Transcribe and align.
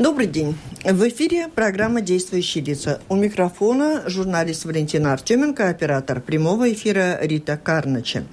Добрый 0.00 0.28
день. 0.28 0.56
В 0.82 1.06
эфире 1.10 1.48
программа 1.54 2.00
«Действующие 2.00 2.64
лица». 2.64 3.02
У 3.10 3.16
микрофона 3.16 4.02
журналист 4.06 4.64
Валентина 4.64 5.12
Артеменко, 5.12 5.68
оператор 5.68 6.22
прямого 6.22 6.72
эфира 6.72 7.18
Рита 7.20 7.58
Карнача. 7.58 8.24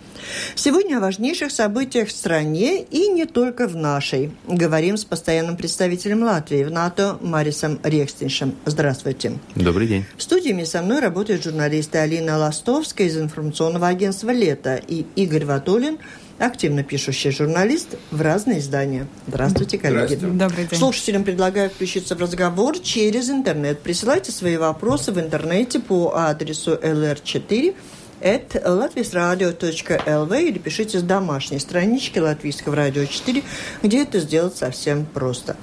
Сегодня 0.56 0.96
о 0.96 1.00
важнейших 1.02 1.52
событиях 1.52 2.08
в 2.08 2.12
стране 2.14 2.84
и 2.84 3.10
не 3.10 3.26
только 3.26 3.68
в 3.68 3.76
нашей. 3.76 4.32
Говорим 4.48 4.96
с 4.96 5.04
постоянным 5.04 5.58
представителем 5.58 6.24
Латвии 6.24 6.64
в 6.64 6.72
НАТО 6.72 7.18
Марисом 7.20 7.82
Рекстиншем. 7.84 8.56
Здравствуйте. 8.66 9.34
Добрый 9.56 9.88
день. 9.88 10.06
В 10.16 10.24
студии 10.24 10.64
со 10.64 10.82
мной 10.82 11.02
работают 11.02 11.44
журналисты 11.44 11.98
Алина 11.98 12.38
Ластовская 12.38 13.08
из 13.08 13.18
информационного 13.18 13.90
агентства 13.90 14.30
«Лето» 14.30 14.80
и 14.88 15.06
Игорь 15.18 15.44
Ватулин– 15.44 15.98
активно 16.40 16.84
пишущий 16.84 17.32
журналист 17.32 17.96
в 18.12 18.22
разные 18.22 18.60
издания. 18.60 19.08
Здравствуйте, 19.28 19.78
коллеги. 19.78 20.16
Здравствуйте. 20.16 20.38
Добрый 20.38 20.66
день. 20.66 20.80
Слушателям 20.80 21.24
предлагаю 21.24 21.70
включиться 21.70 22.16
в 22.16 22.20
разговор 22.20 22.80
через 22.80 23.30
интернет. 23.30 23.80
Присылайте 23.80 24.32
свои 24.32 24.58
вопросы 24.58 25.12
в 25.12 25.20
интернете 25.20 25.80
по 25.80 26.14
адресу 26.16 26.76
lr4 26.76 27.76
at 28.22 28.64
latvisradio.lv 28.64 30.44
или 30.44 30.58
пишите 30.58 31.00
с 31.00 31.04
домашней 31.04 31.60
странички 31.60 32.20
Латвийского 32.20 32.76
радио 32.76 33.06
4, 33.06 33.44
где 33.84 34.04
это 34.04 34.20
сделать 34.20 34.56
совсем 34.56 35.06
просто. 35.06 35.56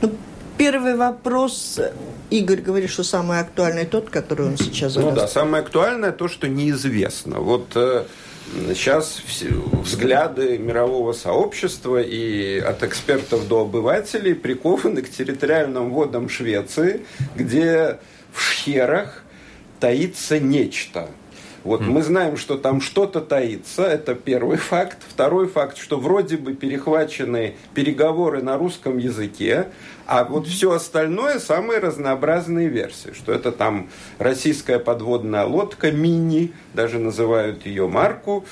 Ну, 0.00 0.12
первый 0.56 0.96
вопрос. 0.96 1.80
Игорь 2.30 2.62
говорит, 2.62 2.90
что 2.90 3.04
самый 3.04 3.38
актуальный 3.38 3.84
тот, 3.84 4.10
который 4.10 4.46
он 4.46 4.56
сейчас 4.56 4.92
задаст. 4.92 5.14
Ну 5.14 5.20
да, 5.20 5.28
самое 5.28 5.62
актуальное 5.62 6.10
то, 6.10 6.26
что 6.26 6.48
неизвестно. 6.48 7.38
Вот 7.38 7.72
э, 7.76 8.04
Сейчас 8.52 9.22
взгляды 9.82 10.58
мирового 10.58 11.12
сообщества 11.12 12.00
и 12.02 12.58
от 12.58 12.82
экспертов 12.82 13.48
до 13.48 13.62
обывателей 13.62 14.34
прикованы 14.34 15.02
к 15.02 15.10
территориальным 15.10 15.90
водам 15.90 16.28
Швеции, 16.28 17.06
где 17.34 17.98
в 18.32 18.42
Шхерах 18.42 19.24
таится 19.80 20.38
нечто. 20.38 21.08
Вот 21.64 21.80
mm. 21.80 21.86
мы 21.86 22.02
знаем, 22.02 22.36
что 22.36 22.56
там 22.58 22.80
что-то 22.80 23.20
таится, 23.20 23.82
это 23.84 24.14
первый 24.14 24.58
факт. 24.58 24.98
Второй 25.08 25.48
факт, 25.48 25.78
что 25.78 25.98
вроде 25.98 26.36
бы 26.36 26.54
перехвачены 26.54 27.56
переговоры 27.72 28.42
на 28.42 28.58
русском 28.58 28.98
языке, 28.98 29.68
а 30.06 30.24
вот 30.24 30.46
все 30.46 30.72
остальное 30.72 31.38
самые 31.38 31.80
разнообразные 31.80 32.68
версии, 32.68 33.12
что 33.14 33.32
это 33.32 33.50
там 33.52 33.88
российская 34.18 34.78
подводная 34.78 35.46
лодка 35.46 35.90
мини, 35.90 36.52
даже 36.74 36.98
называют 36.98 37.64
ее 37.64 37.88
марку, 37.88 38.44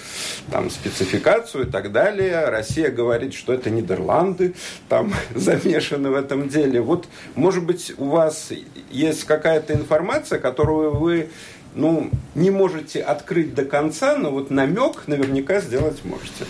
там 0.51 0.71
спецификацию 0.71 1.69
и 1.69 1.71
так 1.71 1.93
далее. 1.93 2.49
Россия 2.49 2.91
говорит, 2.91 3.35
что 3.35 3.53
это 3.53 3.69
Нидерланды, 3.69 4.55
там 4.89 5.13
замешаны 5.35 6.11
в 6.11 6.15
этом 6.15 6.49
деле. 6.49 6.81
Вот, 6.81 7.07
может 7.35 7.65
быть, 7.65 7.93
у 7.99 8.07
вас 8.07 8.51
есть 8.91 9.25
какая-то 9.25 9.75
информация, 9.75 10.39
которую 10.39 10.95
вы 10.95 11.29
ну, 11.75 12.11
не 12.35 12.51
можете 12.51 13.01
открыть 13.01 13.55
до 13.55 13.65
конца, 13.65 14.17
но 14.17 14.31
вот 14.31 14.51
намек 14.51 15.07
наверняка 15.07 15.61
сделать 15.61 16.05
можете. 16.05 16.47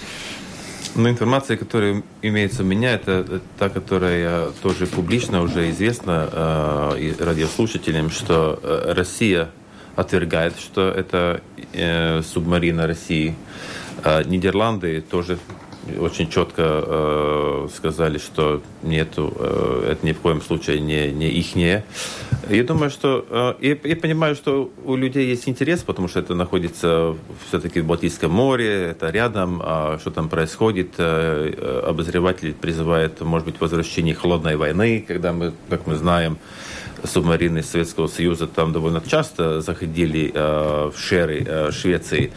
Ну, 0.94 1.08
информация, 1.08 1.56
которая 1.56 2.02
имеется 2.20 2.62
у 2.62 2.66
меня, 2.66 2.92
это 2.92 3.40
та, 3.58 3.70
которая 3.70 4.50
тоже 4.62 4.86
публично 4.86 5.40
уже 5.40 5.70
известна 5.70 6.28
э, 6.30 7.12
радиослушателям, 7.18 8.10
что 8.10 8.60
э, 8.62 8.92
Россия 8.92 9.48
отвергает, 9.96 10.58
что 10.58 10.88
это 10.90 11.40
э, 11.72 12.20
субмарина 12.22 12.86
России. 12.86 13.34
Э, 14.04 14.22
Нидерланды 14.24 15.00
тоже 15.00 15.38
очень 15.98 16.28
четко 16.28 16.62
э, 16.62 17.68
сказали, 17.74 18.18
что 18.18 18.62
нету, 18.82 19.34
э, 19.38 19.92
это 19.92 20.06
ни 20.06 20.12
в 20.12 20.20
коем 20.20 20.42
случае 20.42 20.80
не, 20.80 21.10
не 21.10 21.28
ихнее. 21.28 21.84
Я 22.50 22.64
думаю, 22.64 22.90
что... 22.90 23.24
Э, 23.30 23.54
я, 23.60 23.76
я 23.84 23.96
понимаю, 23.96 24.34
что 24.34 24.70
у 24.84 24.96
людей 24.96 25.28
есть 25.28 25.48
интерес, 25.48 25.82
потому 25.82 26.08
что 26.08 26.20
это 26.20 26.34
находится 26.34 27.16
все-таки 27.48 27.80
в 27.80 27.86
Балтийском 27.86 28.30
море, 28.30 28.88
это 28.90 29.10
рядом, 29.10 29.60
а 29.64 29.98
что 30.00 30.10
там 30.10 30.28
происходит. 30.28 30.94
Э, 30.98 31.52
э, 31.56 31.82
обозреватель 31.86 32.54
призывает, 32.54 33.20
может 33.20 33.46
быть, 33.46 33.60
возвращение 33.60 34.14
холодной 34.14 34.56
войны, 34.56 35.04
когда 35.06 35.32
мы, 35.32 35.52
как 35.68 35.86
мы 35.86 35.94
знаем, 35.94 36.38
субмарины 37.04 37.62
Советского 37.62 38.06
Союза 38.06 38.46
там 38.46 38.72
довольно 38.72 39.00
часто 39.00 39.60
заходили 39.60 40.30
в 40.32 40.94
шеры 40.96 41.72
Швеции. 41.72 42.30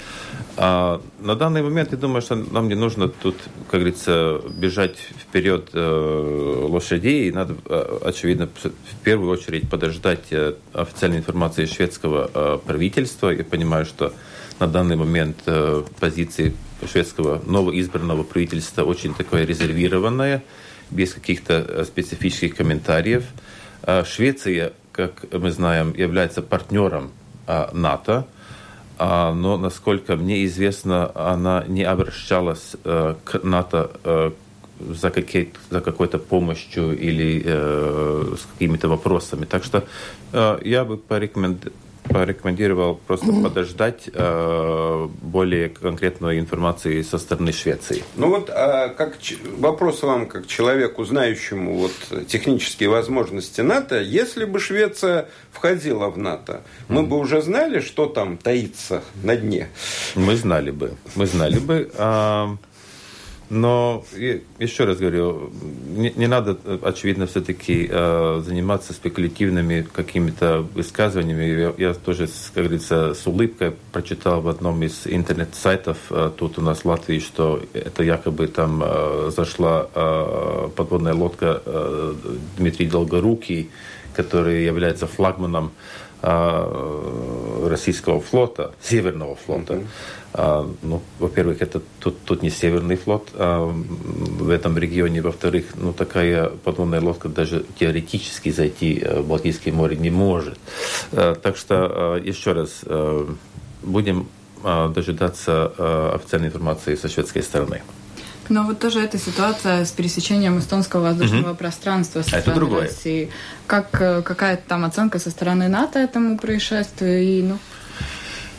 А 0.57 1.01
на 1.19 1.35
данный 1.35 1.61
момент 1.61 1.91
я 1.91 1.97
думаю, 1.97 2.21
что 2.21 2.35
нам 2.35 2.69
не 2.69 2.75
нужно 2.75 3.09
тут, 3.09 3.35
как 3.69 3.81
говорится, 3.81 4.41
бежать 4.57 4.97
вперед 4.97 5.69
э, 5.73 6.67
лошадей. 6.69 7.29
Надо, 7.31 7.55
э, 7.65 7.99
очевидно, 8.05 8.47
в 8.47 9.03
первую 9.03 9.31
очередь 9.31 9.69
подождать 9.69 10.31
э, 10.31 10.53
официальной 10.73 11.17
информации 11.17 11.65
шведского 11.65 12.31
э, 12.33 12.59
правительства. 12.65 13.31
Я 13.31 13.43
понимаю, 13.43 13.85
что 13.85 14.13
на 14.59 14.67
данный 14.67 14.95
момент 14.95 15.37
э, 15.45 15.83
позиции 15.99 16.55
шведского 16.89 17.41
новоизбранного 17.45 18.23
правительства 18.23 18.83
очень 18.83 19.13
такое 19.13 19.45
резервированное, 19.45 20.41
без 20.89 21.13
каких-то 21.13 21.65
э, 21.67 21.83
специфических 21.83 22.55
комментариев. 22.55 23.25
А 23.83 24.05
Швеция, 24.05 24.71
как 24.93 25.25
мы 25.33 25.51
знаем, 25.51 25.93
является 25.93 26.41
партнером 26.41 27.11
а, 27.45 27.69
НАТО, 27.73 28.25
но, 29.33 29.57
насколько 29.57 30.15
мне 30.15 30.45
известно, 30.45 31.11
она 31.15 31.63
не 31.67 31.83
обращалась 31.83 32.75
э, 32.83 33.15
к 33.23 33.43
НАТО 33.43 33.91
э, 34.03 34.31
за, 34.79 35.11
за 35.69 35.81
какой-то 35.81 36.17
помощью 36.17 36.97
или 36.97 37.41
э, 37.45 38.35
с 38.37 38.45
какими-то 38.53 38.87
вопросами. 38.87 39.45
Так 39.45 39.63
что 39.63 39.83
я 40.63 40.83
бы 40.83 40.97
порекомендовал 40.97 41.71
порекомендовал 42.09 42.95
просто 42.95 43.27
подождать 43.27 44.09
э, 44.13 45.07
более 45.21 45.69
конкретной 45.69 46.39
информации 46.39 47.01
со 47.01 47.17
стороны 47.17 47.51
Швеции. 47.51 48.03
Ну 48.15 48.29
вот 48.29 48.49
а 48.49 48.89
как 48.89 49.17
вопрос 49.57 50.03
вам, 50.03 50.27
как 50.27 50.47
человеку, 50.47 51.03
знающему 51.05 51.77
вот 51.77 52.27
технические 52.27 52.89
возможности 52.89 53.61
НАТО, 53.61 54.01
если 54.01 54.45
бы 54.45 54.59
Швеция 54.59 55.27
входила 55.51 56.09
в 56.09 56.17
НАТО, 56.17 56.61
мы 56.87 57.01
mm. 57.01 57.07
бы 57.07 57.17
уже 57.17 57.41
знали, 57.41 57.79
что 57.79 58.05
там 58.05 58.37
таится 58.37 59.03
на 59.23 59.35
дне? 59.35 59.69
Мы 60.15 60.35
знали 60.35 60.71
бы. 60.71 60.93
Мы 61.15 61.25
знали 61.25 61.59
бы. 61.59 61.91
Но 63.49 64.03
еще 64.59 64.85
раз 64.85 64.97
говорю, 64.97 65.51
не, 65.95 66.11
не 66.15 66.27
надо, 66.27 66.57
очевидно, 66.81 67.27
все-таки 67.27 67.87
э, 67.89 68.41
заниматься 68.43 68.91
спекулятивными 68.93 69.87
какими-то 69.93 70.65
высказываниями. 70.73 71.43
Я, 71.77 71.89
я 71.89 71.93
тоже, 71.93 72.27
как 72.53 72.63
говорится, 72.63 73.13
с 73.13 73.27
улыбкой 73.27 73.73
прочитал 73.91 74.41
в 74.41 74.47
одном 74.47 74.81
из 74.81 75.05
интернет-сайтов 75.05 75.97
э, 76.09 76.31
тут 76.35 76.57
у 76.57 76.61
нас 76.61 76.79
в 76.79 76.85
Латвии, 76.85 77.19
что 77.19 77.61
это 77.73 78.03
якобы 78.03 78.47
там 78.47 78.81
э, 78.83 79.31
зашла 79.35 79.89
э, 79.93 80.69
подводная 80.75 81.13
лодка 81.13 81.61
э, 81.65 82.13
Дмитрий 82.57 82.87
Долгорукий, 82.87 83.69
который 84.15 84.65
является 84.65 85.05
флагманом 85.05 85.71
э, 86.23 87.67
российского 87.69 88.21
флота, 88.21 88.73
Северного 88.81 89.35
флота. 89.35 89.75
Mm-hmm. 89.75 89.87
А, 90.37 90.69
ну, 90.81 91.01
во-первых, 91.19 91.61
это 91.61 91.81
тут, 91.99 92.21
тут 92.25 92.43
не 92.43 92.49
Северный 92.49 92.97
флот 92.97 93.29
а 93.33 93.65
в 93.65 94.49
этом 94.49 94.77
регионе. 94.77 95.21
Во-вторых, 95.21 95.65
ну, 95.75 95.93
такая 95.93 96.49
подводная 96.49 96.99
лодка 96.99 97.29
даже 97.29 97.65
теоретически 97.79 98.51
зайти 98.51 98.99
э, 98.99 99.21
в 99.21 99.27
Балтийское 99.27 99.73
море 99.73 99.95
не 99.95 100.09
может. 100.09 100.59
А, 101.11 101.35
так 101.35 101.55
что, 101.57 102.19
еще 102.23 102.51
раз, 102.51 102.83
будем 103.81 104.27
дожидаться 104.63 106.13
официальной 106.15 106.47
информации 106.47 106.95
со 106.95 107.07
шведской 107.07 107.43
стороны. 107.43 107.81
Но 108.49 108.63
вот 108.63 108.79
тоже 108.79 108.99
эта 109.01 109.17
ситуация 109.17 109.85
с 109.85 109.91
пересечением 109.91 110.59
эстонского 110.59 111.01
воздушного 111.01 111.51
угу. 111.51 111.57
пространства 111.57 112.21
со 112.21 112.29
стороны 112.29 112.55
другое. 112.55 112.81
России. 112.83 113.31
Как, 113.67 113.89
э, 113.99 114.21
какая 114.21 114.57
там 114.57 114.85
оценка 114.85 115.19
со 115.19 115.31
стороны 115.31 115.67
НАТО 115.67 115.99
этому 115.99 116.37
происшествию? 116.37 117.23
И, 117.23 117.41
ну, 117.41 117.57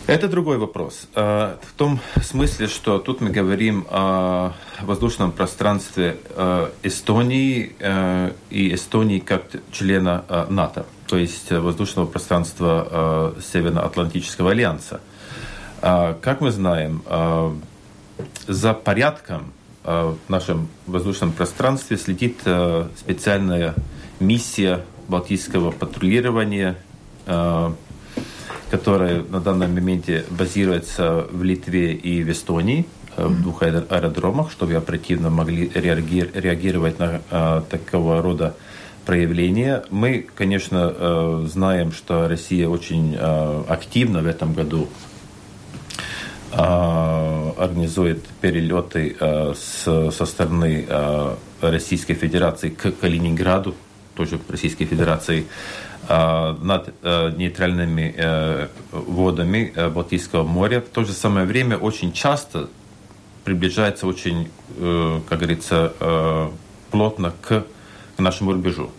это 0.06 0.28
другой 0.28 0.58
вопрос. 0.58 1.08
Э, 1.14 1.56
в 1.62 1.72
том 1.72 2.00
смысле, 2.22 2.68
что 2.68 2.98
тут 2.98 3.20
мы 3.20 3.30
говорим 3.30 3.86
о 3.90 4.52
воздушном 4.82 5.32
пространстве 5.32 6.18
э, 6.30 6.70
Эстонии 6.84 7.74
э, 7.80 8.32
и 8.50 8.72
Эстонии 8.74 9.18
как 9.18 9.44
члена 9.72 10.24
НАТО, 10.48 10.86
то 11.06 11.16
есть 11.16 11.50
воздушного 11.50 12.06
пространства 12.06 13.34
Североатлантического 13.52 14.52
альянса. 14.52 15.00
Как 15.80 16.40
мы 16.40 16.50
знаем, 16.50 17.02
за 18.48 18.74
порядком 18.74 19.52
в 19.84 20.16
нашем 20.28 20.68
воздушном 20.86 21.32
пространстве 21.32 21.96
следит 21.96 22.40
специальная 22.96 23.74
миссия 24.18 24.84
Балтийского 25.06 25.70
патрулирования 25.70 26.76
которая 28.70 29.22
на 29.22 29.40
данном 29.40 29.74
моменте 29.74 30.24
базируется 30.30 31.26
в 31.30 31.42
Литве 31.42 31.94
и 31.94 32.22
в 32.22 32.30
Эстонии, 32.30 32.86
э, 33.16 33.26
в 33.26 33.42
двух 33.42 33.62
аэродромах, 33.62 34.50
чтобы 34.50 34.74
оперативно 34.74 35.30
могли 35.30 35.70
реагировать 35.74 36.98
на 36.98 37.20
э, 37.30 37.62
такого 37.70 38.22
рода 38.22 38.54
проявления. 39.04 39.84
Мы, 39.90 40.26
конечно, 40.34 41.46
знаем, 41.46 41.92
что 41.92 42.26
Россия 42.26 42.68
очень 42.68 43.16
активно 43.68 44.20
в 44.20 44.26
этом 44.26 44.52
году 44.52 44.88
организует 46.50 48.24
перелеты 48.40 49.16
с, 49.20 50.10
со 50.10 50.26
стороны 50.26 50.86
Российской 51.60 52.14
Федерации 52.14 52.70
к 52.70 52.90
Калининграду, 53.00 53.76
тоже 54.16 54.40
Российской 54.48 54.86
Федерации, 54.86 55.46
над 56.08 56.94
нейтральными 57.36 58.68
водами 58.92 59.72
Балтийского 59.90 60.44
моря. 60.44 60.80
В 60.80 60.88
то 60.88 61.04
же 61.04 61.12
самое 61.12 61.46
время 61.46 61.76
очень 61.76 62.12
часто 62.12 62.68
приближается 63.44 64.06
очень, 64.06 64.48
как 65.28 65.38
говорится, 65.38 66.50
плотно 66.90 67.32
к 67.42 67.64
нашему 68.18 68.52
рубежу. 68.52 68.90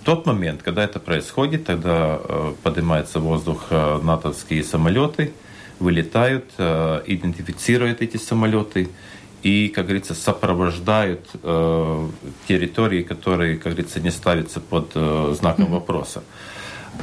В 0.00 0.04
тот 0.04 0.26
момент, 0.26 0.62
когда 0.62 0.82
это 0.84 0.98
происходит, 0.98 1.66
тогда 1.66 2.18
поднимается 2.62 3.20
в 3.20 3.22
воздух 3.22 3.70
натовские 3.70 4.64
самолеты, 4.64 5.32
вылетают, 5.78 6.52
идентифицируют 6.58 8.02
эти 8.02 8.16
самолеты 8.16 8.88
и, 9.42 9.68
как 9.68 9.86
говорится, 9.86 10.14
сопровождают 10.14 11.28
э, 11.42 12.08
территории, 12.46 13.02
которые, 13.02 13.56
как 13.56 13.72
говорится, 13.72 14.00
не 14.00 14.10
ставятся 14.10 14.60
под 14.60 14.92
э, 14.94 15.34
знаком 15.38 15.72
вопроса. 15.72 16.22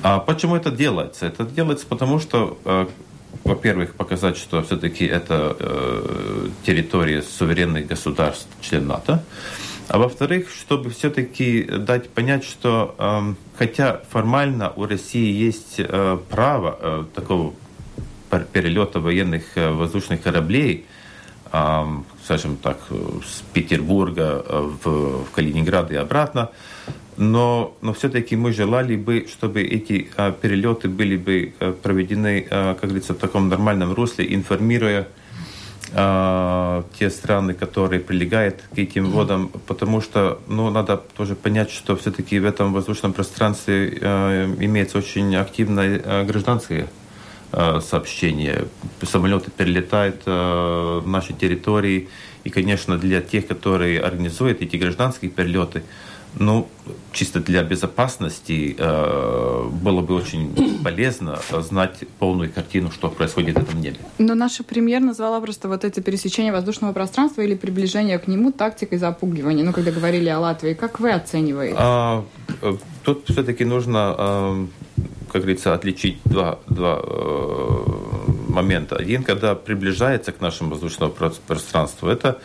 А 0.04 0.20
почему 0.20 0.56
это 0.56 0.72
делается? 0.72 1.26
Это 1.26 1.44
делается 1.44 1.86
потому, 1.86 2.20
что, 2.20 2.58
э, 2.64 2.88
во-первых, 3.44 3.96
показать, 3.96 4.38
что 4.38 4.62
все-таки 4.64 5.06
это 5.06 5.56
э, 5.60 6.50
территория 6.66 7.22
суверенных 7.22 7.88
государств, 7.88 8.48
член 8.62 8.88
НАТО. 8.88 9.24
А 9.90 9.98
во-вторых, 9.98 10.50
чтобы 10.50 10.92
все-таки 10.92 11.64
дать 11.64 12.10
понять, 12.10 12.46
что 12.46 12.96
э, 12.98 13.34
хотя 13.58 14.02
формально 14.10 14.72
у 14.76 14.86
России 14.86 15.30
есть 15.32 15.76
э, 15.80 16.18
право 16.30 16.78
э, 16.80 17.04
такого 17.16 17.54
перелета 18.54 19.00
военных 19.00 19.58
э, 19.58 19.72
воздушных 19.72 20.22
кораблей, 20.22 20.86
скажем 22.30 22.58
так, 22.58 22.78
с 23.26 23.42
Петербурга 23.54 24.46
в, 24.48 25.24
в 25.26 25.32
Калининград 25.32 25.92
и 25.92 25.96
обратно. 25.96 26.52
Но, 27.18 27.76
но 27.82 27.92
все-таки 27.94 28.36
мы 28.36 28.54
желали 28.54 28.96
бы, 28.96 29.26
чтобы 29.28 29.64
эти 29.64 30.12
а, 30.16 30.32
перелеты 30.32 30.90
были 30.90 31.18
бы 31.18 31.54
а, 31.60 31.74
проведены, 31.74 32.46
а, 32.52 32.76
как 32.76 32.84
говорится, 32.84 33.14
в 33.14 33.18
таком 33.18 33.50
нормальном 33.50 33.94
русле, 33.96 34.32
информируя 34.32 35.08
а, 35.94 36.86
те 37.00 37.10
страны, 37.10 37.56
которые 37.56 38.00
прилегают 38.00 38.62
к 38.76 38.78
этим 38.78 39.06
водам, 39.10 39.50
потому 39.66 40.00
что 40.00 40.40
ну, 40.48 40.70
надо 40.70 40.98
тоже 40.98 41.34
понять, 41.34 41.72
что 41.72 41.96
все-таки 41.96 42.38
в 42.40 42.46
этом 42.46 42.74
воздушном 42.74 43.14
пространстве 43.14 43.98
а, 44.02 44.46
имеется 44.60 45.00
очень 45.00 45.36
активная 45.36 46.00
а, 46.06 46.24
гражданская 46.26 46.90
сообщения. 47.52 48.66
Самолеты 49.02 49.52
перелетают 49.52 50.22
э, 50.26 51.02
в 51.04 51.08
наши 51.08 51.34
территории. 51.34 52.10
И, 52.44 52.50
конечно, 52.50 52.98
для 52.98 53.22
тех, 53.22 53.48
которые 53.48 54.00
организуют 54.00 54.62
эти 54.62 54.78
гражданские 54.78 55.32
перелеты, 55.32 55.84
ну, 56.38 56.68
чисто 57.12 57.40
для 57.40 57.64
безопасности 57.64 58.76
э, 58.78 59.70
было 59.82 60.02
бы 60.02 60.16
очень 60.16 60.80
полезно 60.84 61.40
знать 61.62 62.04
полную 62.20 62.52
картину, 62.52 62.92
что 62.92 63.10
происходит 63.10 63.58
в 63.58 63.62
этом 63.64 63.82
небе. 63.82 63.98
Но 64.20 64.36
наша 64.36 64.64
премьер 64.64 65.02
назвала 65.02 65.42
просто 65.42 65.68
вот 65.68 65.84
это 65.84 66.02
пересечение 66.02 66.52
воздушного 66.52 66.94
пространства 66.94 67.42
или 67.42 67.56
приближение 67.56 68.20
к 68.20 68.28
нему 68.28 68.52
тактикой 68.52 69.00
запугивания. 69.00 69.64
Ну, 69.64 69.74
когда 69.74 69.92
говорили 69.92 70.30
о 70.30 70.40
Латвии, 70.40 70.74
как 70.76 71.00
вы 71.00 71.12
оцениваете? 71.12 71.76
А, 71.80 72.26
тут 73.04 73.26
все-таки 73.28 73.66
нужно 73.66 74.68
как 75.32 75.42
говорится, 75.42 75.74
отличить 75.74 76.18
два, 76.26 76.60
два 76.68 77.00
э, 77.02 78.30
момента. 78.50 78.96
Один, 78.96 79.24
когда 79.24 79.56
приближается 79.56 80.32
к 80.32 80.42
нашему 80.42 80.72
воздушному 80.72 81.14
пространству, 81.48 82.10
это, 82.10 82.40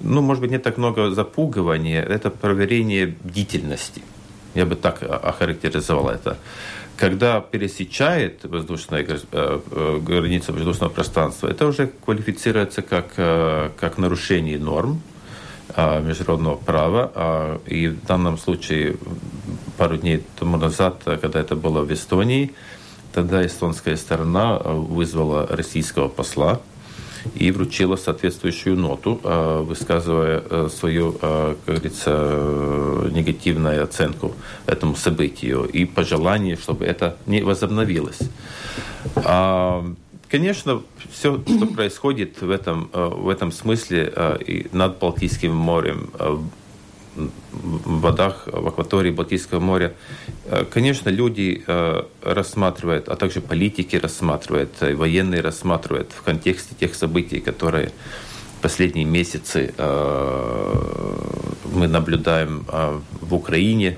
ну, 0.00 0.20
может 0.20 0.42
быть, 0.42 0.50
не 0.50 0.58
так 0.58 0.76
много 0.76 1.10
запугивания, 1.10 2.02
это 2.02 2.30
проверение 2.30 3.06
бдительности. 3.06 4.02
Я 4.54 4.64
бы 4.66 4.76
так 4.76 5.02
охарактеризовал 5.02 6.08
это. 6.08 6.38
Когда 6.96 7.40
пересечает 7.40 8.44
воздушная 8.44 9.04
э, 9.06 9.18
э, 9.32 10.00
граница 10.02 10.52
воздушного 10.52 10.90
пространства, 10.90 11.48
это 11.48 11.66
уже 11.66 11.90
квалифицируется 12.04 12.80
как, 12.80 13.12
э, 13.18 13.70
как 13.78 13.98
нарушение 13.98 14.58
норм, 14.58 15.02
международного 15.76 16.56
права. 16.56 17.60
И 17.66 17.88
в 17.88 18.04
данном 18.06 18.38
случае 18.38 18.96
пару 19.76 19.96
дней 19.96 20.22
тому 20.38 20.56
назад, 20.56 21.02
когда 21.04 21.40
это 21.40 21.54
было 21.56 21.82
в 21.82 21.92
Эстонии, 21.92 22.52
тогда 23.12 23.44
эстонская 23.44 23.96
сторона 23.96 24.58
вызвала 24.58 25.46
российского 25.46 26.08
посла 26.08 26.60
и 27.34 27.50
вручила 27.50 27.96
соответствующую 27.96 28.76
ноту, 28.76 29.20
высказывая 29.66 30.68
свою, 30.68 31.12
как 31.12 31.56
говорится, 31.66 33.10
негативную 33.10 33.82
оценку 33.82 34.32
этому 34.66 34.96
событию 34.96 35.64
и 35.64 35.84
пожелание, 35.84 36.56
чтобы 36.56 36.84
это 36.84 37.16
не 37.26 37.42
возобновилось. 37.42 38.20
Конечно, 40.36 40.82
все, 41.10 41.42
что 41.46 41.66
происходит 41.74 42.42
в 42.42 42.50
этом, 42.50 42.90
э, 42.92 43.08
в 43.08 43.30
этом 43.30 43.50
смысле 43.50 44.12
э, 44.14 44.38
и 44.46 44.66
над 44.70 44.98
Балтийским 44.98 45.56
морем, 45.56 46.10
э, 46.18 46.36
в 47.14 48.00
водах, 48.00 48.46
в 48.46 48.66
акватории 48.68 49.10
Балтийского 49.10 49.58
моря, 49.58 49.94
конечно, 50.70 51.08
люди 51.08 51.64
рассматривают, 52.20 53.08
а 53.08 53.16
также 53.16 53.40
политики 53.40 53.96
рассматривают, 53.96 54.72
военные 54.82 55.40
рассматривают 55.40 56.12
в 56.12 56.20
контексте 56.20 56.74
тех 56.78 56.94
событий, 56.94 57.40
которые 57.40 57.92
последние 58.60 59.06
месяцы 59.06 59.72
мы 61.72 61.88
наблюдаем 61.88 62.66
в 63.22 63.34
Украине, 63.34 63.96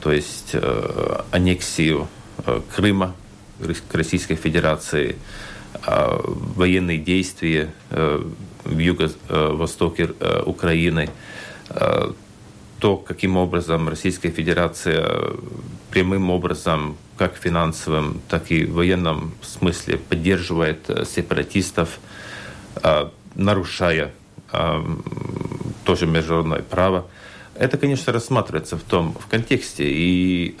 то 0.00 0.12
есть 0.12 0.54
аннексию 1.32 2.06
Крыма 2.76 3.16
к 3.88 3.94
Российской 3.94 4.36
Федерации, 4.36 5.16
военные 5.86 6.98
действия 6.98 7.72
э, 7.90 8.22
в 8.64 8.78
юго-востоке 8.78 10.10
э, 10.18 10.42
Украины, 10.46 11.10
то, 12.78 12.96
каким 12.98 13.38
образом 13.38 13.88
Российская 13.88 14.30
Федерация 14.30 15.32
прямым 15.90 16.28
образом, 16.28 16.98
как 17.16 17.36
финансовым, 17.36 18.20
так 18.28 18.50
и 18.50 18.66
в 18.66 18.74
военном 18.74 19.32
смысле 19.40 19.96
поддерживает 19.96 20.90
сепаратистов, 21.08 21.98
нарушая 23.34 24.12
тоже 25.84 26.06
международное 26.06 26.60
право. 26.60 27.06
Это, 27.54 27.78
конечно, 27.78 28.12
рассматривается 28.12 28.76
в 28.76 28.82
том 28.82 29.14
в 29.18 29.26
контексте. 29.26 29.84
И 29.88 30.54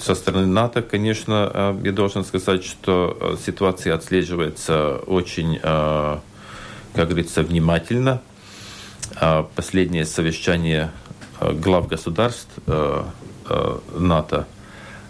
со 0.00 0.14
стороны 0.14 0.46
НАТО, 0.46 0.82
конечно, 0.82 1.50
э, 1.52 1.80
я 1.84 1.92
должен 1.92 2.24
сказать, 2.24 2.64
что 2.64 3.16
э, 3.20 3.36
ситуация 3.44 3.94
отслеживается 3.94 4.98
очень, 5.06 5.58
э, 5.62 6.18
как 6.94 7.08
говорится, 7.08 7.42
внимательно. 7.42 8.20
Последнее 9.54 10.04
совещание 10.04 10.90
глав 11.40 11.86
государств 11.86 12.50
НАТО 12.66 14.46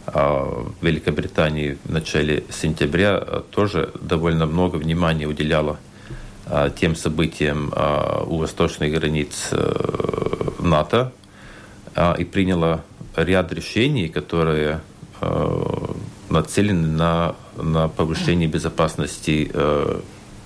в 0.07 0.75
Великобритании 0.83 1.79
в 1.83 1.91
начале 1.91 2.45
сентября 2.51 3.19
тоже 3.51 3.91
довольно 3.99 4.45
много 4.45 4.77
внимания 4.77 5.25
уделяло 5.25 5.79
тем 6.79 6.95
событиям 6.95 7.73
у 8.27 8.37
восточных 8.37 8.93
границ 8.93 9.51
НАТО 10.59 11.13
и 12.19 12.25
приняло 12.25 12.85
ряд 13.17 13.53
решений, 13.53 14.09
которые 14.09 14.81
э, 15.21 15.95
нацелены 16.29 16.87
на, 16.87 17.37
на 17.57 17.89
повышение 17.89 18.49
безопасности 18.49 19.51
э, 19.53 20.01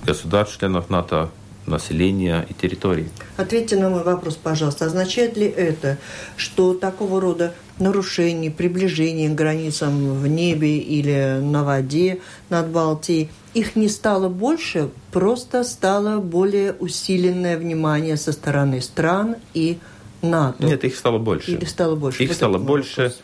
государств-членов 0.05 0.91
НАТО, 0.91 1.31
населения 1.67 2.47
и 2.49 2.55
территорий. 2.55 3.09
Ответьте 3.37 3.77
на 3.77 3.91
мой 3.91 4.03
вопрос, 4.03 4.37
пожалуйста. 4.37 4.87
Означает 4.87 5.37
ли 5.37 5.47
это, 5.47 5.99
что 6.37 6.75
такого 6.75 7.21
рода 7.21 7.55
нарушений, 7.79 8.51
приближений 8.51 9.29
к 9.29 9.35
границам 9.35 10.15
в 10.15 10.27
небе 10.27 10.79
или 10.79 11.39
на 11.41 11.65
воде 11.65 12.21
над 12.49 12.69
Балтией, 12.69 13.31
их 13.55 13.77
не 13.77 13.89
стало 13.89 14.29
больше, 14.29 14.91
просто 15.13 15.65
стало 15.65 16.21
более 16.21 16.73
усиленное 16.73 17.57
внимание 17.57 18.17
со 18.17 18.33
стороны 18.33 18.81
стран 18.81 19.37
и 19.55 19.79
НАТО? 20.23 20.65
Нет, 20.65 20.85
их 20.85 20.97
стало 20.97 21.19
больше. 21.19 21.53
Или 21.53 21.65
стало 21.65 21.97
больше? 21.97 22.23
Их 22.23 22.31
вот 22.31 22.37
стало 22.37 22.59
больше. 22.59 23.03
Вопрос. 23.03 23.21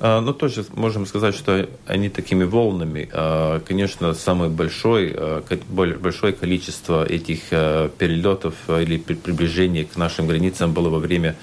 А, 0.00 0.20
но 0.20 0.32
тоже 0.32 0.64
можем 0.74 1.06
сказать, 1.06 1.34
что 1.34 1.68
они 1.86 2.08
такими 2.08 2.44
волнами. 2.44 3.08
А, 3.12 3.60
конечно, 3.60 4.14
самое 4.14 4.50
большое, 4.50 5.12
а, 5.16 5.42
большое 5.70 6.32
количество 6.32 7.04
этих 7.04 7.48
перелетов 7.50 8.54
или 8.68 8.98
приближений 8.98 9.84
к 9.84 9.96
нашим 9.96 10.28
границам 10.28 10.72
было 10.72 10.88
во 10.88 10.98
время 10.98 11.36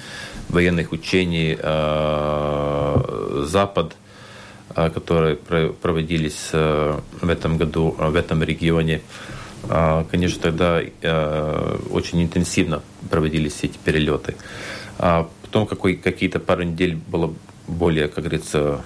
военных 0.50 0.92
учений 0.92 1.58
Запад, 3.46 3.96
которые 4.74 5.36
проводились 5.36 6.52
в 6.52 7.28
этом 7.28 7.58
году 7.58 7.96
в 7.98 8.16
этом 8.16 8.44
регионе. 8.44 9.02
Конечно, 10.12 10.42
тогда 10.42 10.82
очень 11.90 12.22
интенсивно 12.22 12.84
проводились 13.10 13.58
эти 13.64 13.78
перелеты. 13.84 14.36
А 14.98 15.30
потом 15.42 15.68
какой, 15.68 15.96
какие-то 15.96 16.40
пару 16.40 16.64
недель 16.64 16.96
было 16.96 17.34
более, 17.68 18.08
как 18.08 18.24
говорится, 18.24 18.84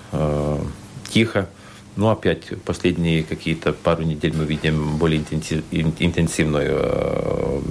тихо. 1.09 1.49
Ну, 1.95 2.09
опять 2.09 2.45
последние 2.63 3.23
какие-то 3.23 3.73
пару 3.73 4.03
недель 4.03 4.33
мы 4.33 4.45
видим 4.45 4.97
более 4.97 5.19
интенсив, 5.19 5.63
интенсивную, 5.69 6.79
э, 6.81 7.61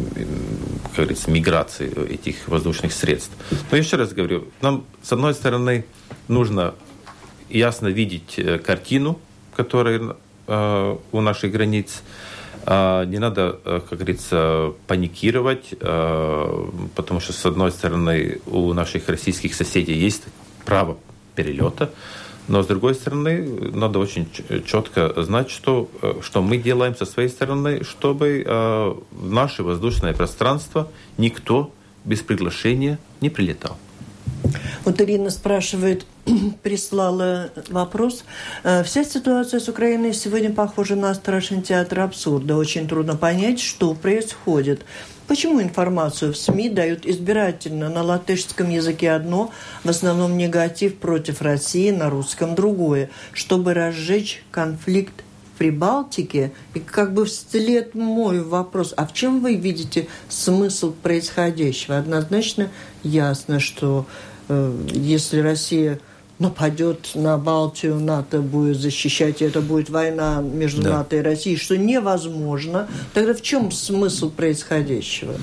как 0.83 0.97
говорится, 0.97 1.31
миграцию 1.31 2.13
этих 2.13 2.47
воздушных 2.47 2.93
средств. 2.93 3.33
Но 3.71 3.79
еще 3.79 3.97
раз 3.97 4.13
говорю, 4.13 4.49
нам, 4.61 4.85
с 5.03 5.13
одной 5.13 5.33
стороны, 5.33 5.87
нужно 6.27 6.75
ясно 7.49 7.87
видеть 7.87 8.35
э, 8.37 8.59
картину, 8.59 9.19
которая 9.57 10.17
э, 10.47 10.97
у 11.11 11.21
наших 11.23 11.51
границ, 11.51 12.03
не 12.69 13.19
надо, 13.19 13.59
как 13.65 13.99
говорится, 13.99 14.75
паникировать, 14.87 15.71
потому 15.81 17.21
что, 17.21 17.33
с 17.33 17.47
одной 17.47 17.71
стороны, 17.71 18.41
у 18.47 18.75
наших 18.75 19.09
российских 19.09 19.55
соседей 19.55 19.95
есть 19.95 20.25
право 20.67 20.99
перелета, 21.35 21.91
но, 22.49 22.63
с 22.63 22.67
другой 22.67 22.95
стороны, 22.95 23.43
надо 23.75 23.99
очень 23.99 24.27
четко 24.67 25.23
знать, 25.23 25.51
что, 25.51 25.89
э, 26.01 26.15
что 26.23 26.41
мы 26.41 26.57
делаем 26.57 26.97
со 26.97 27.05
своей 27.05 27.29
стороны, 27.29 27.85
чтобы 27.85 28.43
э, 28.45 28.95
в 29.11 29.31
наше 29.31 29.63
воздушное 29.63 30.15
пространство 30.15 30.89
никто 31.19 31.71
без 32.05 32.21
приглашения 32.21 32.99
не 33.21 33.29
прилетал. 33.29 33.77
Вот 34.85 35.01
Ирина 35.01 35.31
спрашивает, 35.31 36.07
прислала 36.63 37.51
вопрос. 37.69 38.25
Э, 38.65 38.83
Вся 38.85 39.05
ситуация 39.05 39.61
с 39.61 39.69
Украиной 39.69 40.15
сегодня 40.15 40.53
похожа 40.53 40.97
на 40.97 41.15
страшный 41.15 41.63
театр 41.63 42.01
абсурда. 42.01 42.57
Очень 42.57 42.89
трудно 42.89 43.17
понять, 43.17 43.61
что 43.61 43.95
происходит. 43.95 44.85
Почему 45.29 45.61
информацию 45.61 46.33
в 46.33 46.39
СМИ 46.39 46.71
дают 46.71 47.05
избирательно 47.05 47.91
на 47.91 48.03
латышском 48.03 48.71
языке 48.71 49.11
одно, 49.11 49.53
в 49.85 49.91
основном 49.91 50.39
негатив 50.39 50.97
против 50.97 51.43
России, 51.43 51.91
на 51.91 52.09
русском 52.09 52.55
другое, 52.55 53.11
чтобы 53.35 53.75
разжечь 53.75 54.43
конфликт 54.51 55.13
в 55.53 55.59
Прибалтике? 55.59 56.53
И 56.73 56.81
как 56.81 57.13
бы 57.13 57.27
вслед 57.27 57.95
мой 57.95 58.43
вопрос, 58.43 58.95
а 58.97 59.07
в 59.07 59.13
чем 59.13 59.41
вы 59.41 59.57
видите 59.57 60.09
смысл 60.31 60.93
происходящего? 60.93 61.99
Однозначно 61.99 62.71
ясно, 63.03 63.61
что 63.61 64.07
если 64.49 65.41
Россия 65.41 66.01
нападет 66.39 67.11
на 67.15 67.37
Балтию, 67.37 67.97
НАТО 67.97 68.41
будет 68.41 68.77
защищать, 68.77 69.43
и 69.43 69.45
это 69.45 69.61
будет 69.61 69.91
война 69.91 70.41
между 70.41 70.83
да. 70.83 70.99
НАТО 70.99 71.17
и 71.17 71.21
Россией, 71.21 71.57
что 71.57 71.77
невозможно, 71.77 72.89
тогда 73.13 73.35
в 73.35 73.43
чем 73.43 73.71
смысл 73.73 74.31
происходящего? 74.31 75.35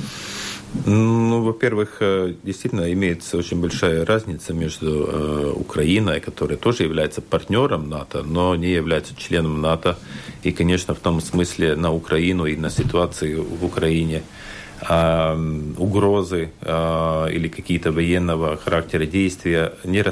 Ну, 0.85 1.41
во-первых, 1.41 1.97
э, 2.01 2.33
действительно 2.43 2.91
имеется 2.91 3.38
очень 3.38 3.62
большая 3.62 4.05
разница 4.05 4.53
между 4.53 5.07
э, 5.07 5.53
Украиной, 5.55 6.19
которая 6.19 6.57
тоже 6.57 6.83
является 6.83 7.21
партнером 7.21 7.89
НАТО, 7.89 8.24
но 8.24 8.55
не 8.55 8.71
является 8.71 9.15
членом 9.15 9.62
НАТО. 9.62 9.97
И, 10.43 10.51
конечно, 10.51 10.93
в 10.93 11.00
том 11.00 11.21
смысле 11.21 11.75
на 11.75 11.93
Украину 11.93 12.45
и 12.45 12.57
на 12.57 12.69
ситуацию 12.69 13.43
в 13.43 13.63
Украине– 13.63 14.24
угрозы 14.82 16.51
а, 16.62 17.27
или 17.27 17.48
какие-то 17.48 17.91
военного 17.91 18.58
характера 18.58 19.05
действия 19.05 19.74
не, 19.84 20.03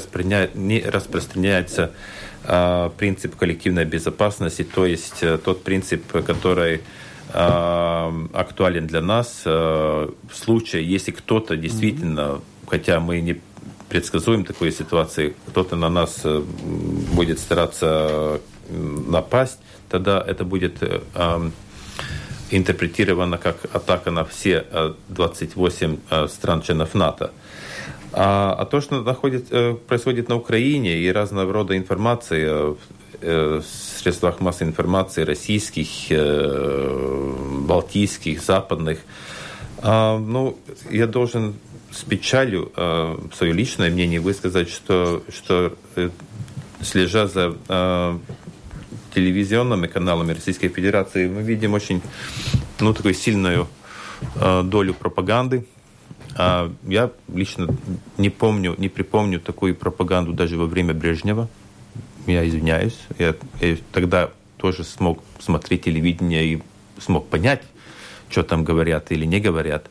не 0.56 0.80
распространяется 0.82 1.92
а, 2.46 2.90
принцип 2.98 3.36
коллективной 3.36 3.86
безопасности, 3.86 4.64
то 4.64 4.86
есть 4.86 5.22
э, 5.22 5.38
тот 5.38 5.64
принцип, 5.64 6.04
который 6.26 6.82
актуален 7.32 8.86
для 8.86 9.02
нас 9.02 9.44
в 9.44 10.12
случае, 10.34 10.86
если 10.88 11.12
кто-то 11.12 11.56
действительно, 11.56 12.42
хотя 12.68 13.00
мы 13.00 13.22
не 13.22 13.42
предсказуем 13.90 14.44
такой 14.44 14.72
ситуации, 14.72 15.34
кто-то 15.48 15.76
на 15.76 15.90
нас 15.90 16.22
э, 16.26 16.44
будет 17.14 17.40
стараться 17.40 18.40
напасть, 18.70 19.58
тогда 19.90 20.24
это 20.26 20.44
будет 20.44 20.84
интерпретировано 22.58 23.38
как 23.38 23.58
атака 23.74 24.12
на 24.12 24.24
все 24.26 24.66
28 25.10 25.94
э, 25.94 25.98
э, 26.10 26.28
стран-членов 26.28 26.94
НАТО. 26.94 27.32
А, 28.12 28.56
а 28.58 28.66
то, 28.66 28.82
что 28.82 29.02
находит, 29.02 29.48
э, 29.52 29.74
происходит 29.88 30.30
на 30.30 30.36
Украине 30.36 31.00
и 31.00 31.12
разного 31.12 31.52
рода 31.52 31.76
информации 31.76 32.76
в 33.22 33.64
средствах 34.00 34.42
массовой 34.42 34.72
информации 34.72 35.24
российских, 35.24 35.88
балтийских, 37.66 38.42
западных, 38.42 39.00
ну, 39.82 40.58
я 40.90 41.08
должен 41.08 41.54
с 41.90 42.04
печалью 42.04 42.74
свое 43.34 43.54
личное 43.54 43.90
мнение 43.90 44.20
высказать, 44.20 44.70
что, 44.70 45.24
что 45.30 45.74
слежа 46.82 47.28
за 47.28 47.56
телевизионными 49.14 49.88
каналами 49.88 50.34
Российской 50.34 50.68
Федерации 50.68 51.28
мы 51.28 51.42
видим 51.42 51.74
очень 51.74 52.02
ну, 52.80 52.94
такую 52.94 53.14
сильную 53.14 53.68
э, 54.36 54.64
долю 54.64 54.94
пропаганды. 54.94 55.66
А 56.36 56.72
я 56.88 57.12
лично 57.34 57.68
не 58.18 58.30
помню, 58.30 58.76
не 58.78 58.90
припомню 58.90 59.40
такую 59.40 59.76
пропаганду 59.76 60.34
даже 60.34 60.58
во 60.58 60.66
время 60.66 60.94
Брежнева. 60.94 61.48
Я 62.26 62.48
извиняюсь. 62.48 62.98
Я, 63.20 63.36
я 63.62 63.78
тогда 63.92 64.32
тоже 64.58 64.84
смог 64.84 65.24
смотреть 65.40 65.84
телевидение 65.84 66.46
и 66.46 66.64
смог 66.98 67.28
понять, 67.28 67.62
что 68.30 68.44
там 68.44 68.64
говорят 68.64 69.12
или 69.12 69.26
не 69.26 69.40
говорят. 69.40 69.90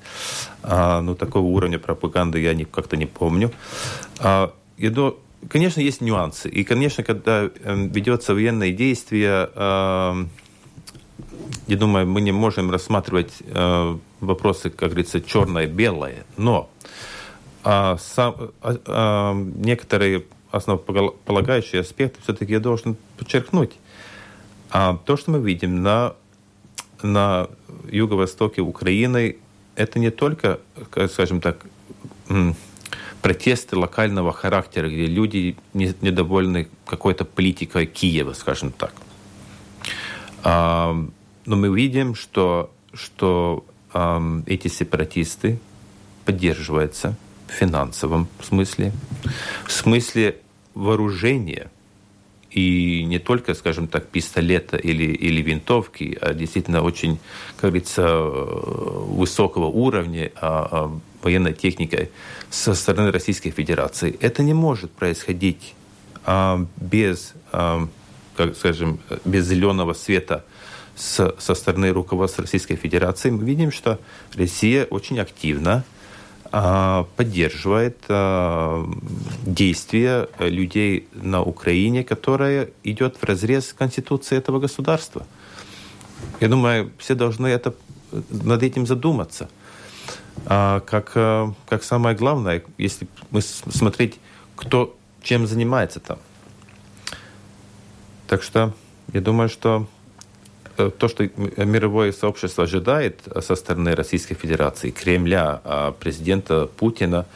А, 0.62 1.00
но 1.00 1.14
такого 1.14 1.44
уровня 1.44 1.78
пропаганды 1.78 2.40
я 2.40 2.54
не, 2.54 2.64
как-то 2.64 2.96
не 2.96 3.06
помню. 3.06 3.52
А, 4.18 4.52
я 4.78 4.90
до, 4.90 5.20
Конечно, 5.48 5.80
есть 5.80 6.00
нюансы. 6.00 6.48
И, 6.48 6.64
конечно, 6.64 7.02
когда 7.02 7.50
эм, 7.64 7.88
ведется 7.88 8.34
военное 8.34 8.72
действие, 8.72 9.50
эм, 9.54 10.30
я 11.66 11.76
думаю, 11.76 12.06
мы 12.06 12.20
не 12.20 12.32
можем 12.32 12.70
рассматривать 12.70 13.32
э, 13.40 13.96
вопросы, 14.20 14.70
как 14.70 14.90
говорится, 14.90 15.20
черное-белое. 15.20 16.24
Но 16.36 16.70
а, 17.64 17.96
сам, 17.98 18.34
а, 18.60 18.76
а, 18.86 19.34
некоторые 19.34 20.24
основополагающие 20.50 21.80
аспекты 21.80 22.20
все-таки 22.22 22.52
я 22.52 22.60
должен 22.60 22.96
подчеркнуть. 23.16 23.72
То, 24.70 25.16
что 25.16 25.30
мы 25.30 25.38
видим 25.38 25.82
на, 25.82 26.14
на 27.02 27.48
юго-востоке 27.90 28.62
Украины, 28.62 29.36
это 29.76 29.98
не 29.98 30.10
только, 30.10 30.60
скажем 31.10 31.40
так, 31.40 31.64
протесты 33.22 33.76
локального 33.76 34.32
характера, 34.32 34.88
где 34.88 35.06
люди 35.06 35.56
не, 35.72 35.94
недовольны 36.00 36.68
какой-то 36.86 37.24
политикой 37.24 37.86
Киева, 37.86 38.32
скажем 38.32 38.72
так. 38.72 38.92
А, 40.42 40.94
но 41.46 41.56
мы 41.56 41.74
видим, 41.74 42.14
что, 42.14 42.72
что 42.92 43.64
а, 43.92 44.20
эти 44.46 44.68
сепаратисты 44.68 45.58
поддерживаются 46.24 47.16
в 47.48 47.52
финансовом 47.52 48.28
смысле, 48.42 48.92
в 49.66 49.72
смысле 49.72 50.36
вооружения– 50.74 51.70
и 52.52 53.04
не 53.04 53.18
только, 53.18 53.54
скажем 53.54 53.88
так, 53.88 54.08
пистолета 54.08 54.76
или, 54.76 55.04
или 55.04 55.40
винтовки, 55.40 56.18
а 56.20 56.34
действительно 56.34 56.82
очень, 56.82 57.18
как 57.56 57.70
говорится, 57.70 58.20
высокого 58.20 59.66
уровня 59.66 60.30
а, 60.36 60.92
военной 61.22 61.52
техникой 61.52 62.10
со 62.50 62.74
стороны 62.74 63.10
Российской 63.10 63.50
Федерации. 63.50 64.16
Это 64.20 64.42
не 64.42 64.54
может 64.54 64.90
происходить 64.90 65.74
а, 66.24 66.66
без, 66.76 67.34
а, 67.52 67.88
как 68.36 68.56
скажем, 68.56 69.00
без 69.24 69.46
зеленого 69.46 69.94
света 69.94 70.44
с, 70.94 71.34
со 71.38 71.54
стороны 71.54 71.92
руководства 71.92 72.42
Российской 72.42 72.76
Федерации. 72.76 73.30
Мы 73.30 73.44
видим, 73.44 73.72
что 73.72 73.98
Россия 74.34 74.84
очень 74.84 75.18
активно 75.18 75.84
а, 76.54 77.06
поддерживает 77.16 77.96
а, 78.08 78.86
действия 79.46 80.28
людей 80.38 81.08
на 81.14 81.42
Украине, 81.42 82.04
которое 82.04 82.68
идет 82.84 83.16
в 83.16 83.24
разрез 83.24 83.72
Конституции 83.72 84.36
этого 84.36 84.60
государства. 84.60 85.26
Я 86.40 86.48
думаю, 86.48 86.92
все 86.98 87.14
должны 87.14 87.46
это, 87.46 87.74
над 88.30 88.62
этим 88.62 88.86
задуматься. 88.86 89.48
А, 90.46 90.80
как, 90.80 91.12
как 91.68 91.82
самое 91.82 92.16
главное, 92.16 92.62
если 92.78 93.06
мы 93.30 93.42
смотреть, 93.42 94.18
кто 94.56 94.96
чем 95.22 95.46
занимается 95.46 96.00
там. 96.00 96.18
Так 98.26 98.42
что 98.42 98.72
я 99.12 99.20
думаю, 99.20 99.48
что 99.48 99.86
Э, 100.78 100.90
то, 100.96 101.08
что 101.08 101.28
мировое 101.56 102.12
сообщество 102.12 102.64
ожидает 102.64 103.20
со 103.40 103.54
стороны 103.54 103.94
Российской 103.94 104.34
Федерации, 104.34 104.90
Кремля, 104.90 105.60
а 105.64 105.92
президента 105.92 106.66
Путина, 106.66 107.26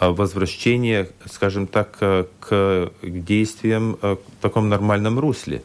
возвращение, 0.00 1.10
скажем 1.30 1.68
так, 1.68 1.96
к 1.98 2.90
действиям 3.02 3.98
в 4.02 4.18
таком 4.40 4.68
нормальном 4.68 5.20
русле. 5.20 5.62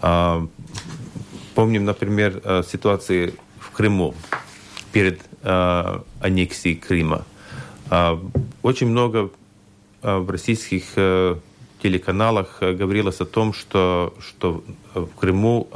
Помним, 0.00 1.84
например, 1.84 2.40
ситуации 2.66 3.34
в 3.60 3.70
Крыму 3.72 4.14
перед 4.94 5.20
аннексией 5.42 6.76
Крыма. 6.76 7.24
Очень 8.62 8.88
много 8.88 9.30
в 10.00 10.30
российских 10.30 10.84
телеканалах 11.82 12.60
говорилось 12.60 13.20
о 13.20 13.24
том, 13.24 13.52
что, 13.52 14.14
что 14.20 14.62
в 14.94 15.08
Крыму 15.18 15.68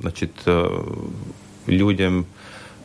значит, 0.00 0.32
людям 1.66 2.26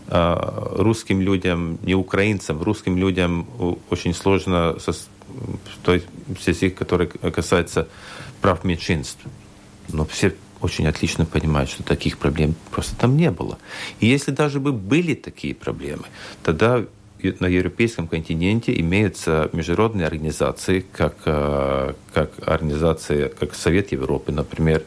русским 0.09 1.21
людям, 1.21 1.79
не 1.83 1.95
украинцам, 1.95 2.61
русским 2.61 2.97
людям 2.97 3.47
очень 3.89 4.13
сложно 4.13 4.75
со, 4.79 4.93
то 5.83 5.93
есть 5.93 6.07
все 6.37 6.53
стихи, 6.53 6.75
которые 6.75 7.07
касаются 7.07 7.87
прав 8.41 8.63
меньшинств. 8.65 9.21
Но 9.93 10.05
все 10.05 10.35
очень 10.61 10.87
отлично 10.87 11.25
понимают, 11.25 11.69
что 11.69 11.83
таких 11.83 12.17
проблем 12.17 12.55
просто 12.71 12.95
там 12.95 13.17
не 13.17 13.31
было. 13.31 13.57
И 13.99 14.07
если 14.07 14.31
даже 14.31 14.59
бы 14.59 14.71
были 14.71 15.13
такие 15.13 15.55
проблемы, 15.55 16.03
тогда 16.43 16.85
на 17.21 17.47
европейском 17.47 18.07
континенте 18.07 18.79
имеются 18.79 19.49
международные 19.53 20.07
организации, 20.07 20.85
как, 20.91 21.17
как 21.23 22.31
организация, 22.45 23.29
как 23.29 23.55
Совет 23.55 23.91
Европы, 23.91 24.31
например, 24.31 24.83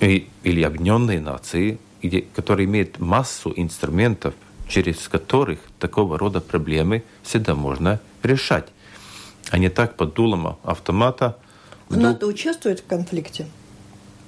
или 0.00 0.62
Объединенные 0.62 1.20
Нации, 1.20 1.78
где, 2.02 2.22
который 2.22 2.66
имеет 2.66 3.00
массу 3.00 3.52
инструментов, 3.56 4.34
через 4.68 5.08
которых 5.08 5.58
такого 5.78 6.18
рода 6.18 6.40
проблемы 6.40 7.02
всегда 7.22 7.54
можно 7.54 8.00
решать, 8.22 8.68
а 9.50 9.58
не 9.58 9.70
так 9.70 9.96
под 9.96 10.14
дулом 10.14 10.56
автомата. 10.62 11.36
НАТО 11.88 12.26
участвует 12.26 12.80
в 12.80 12.86
конфликте? 12.86 13.46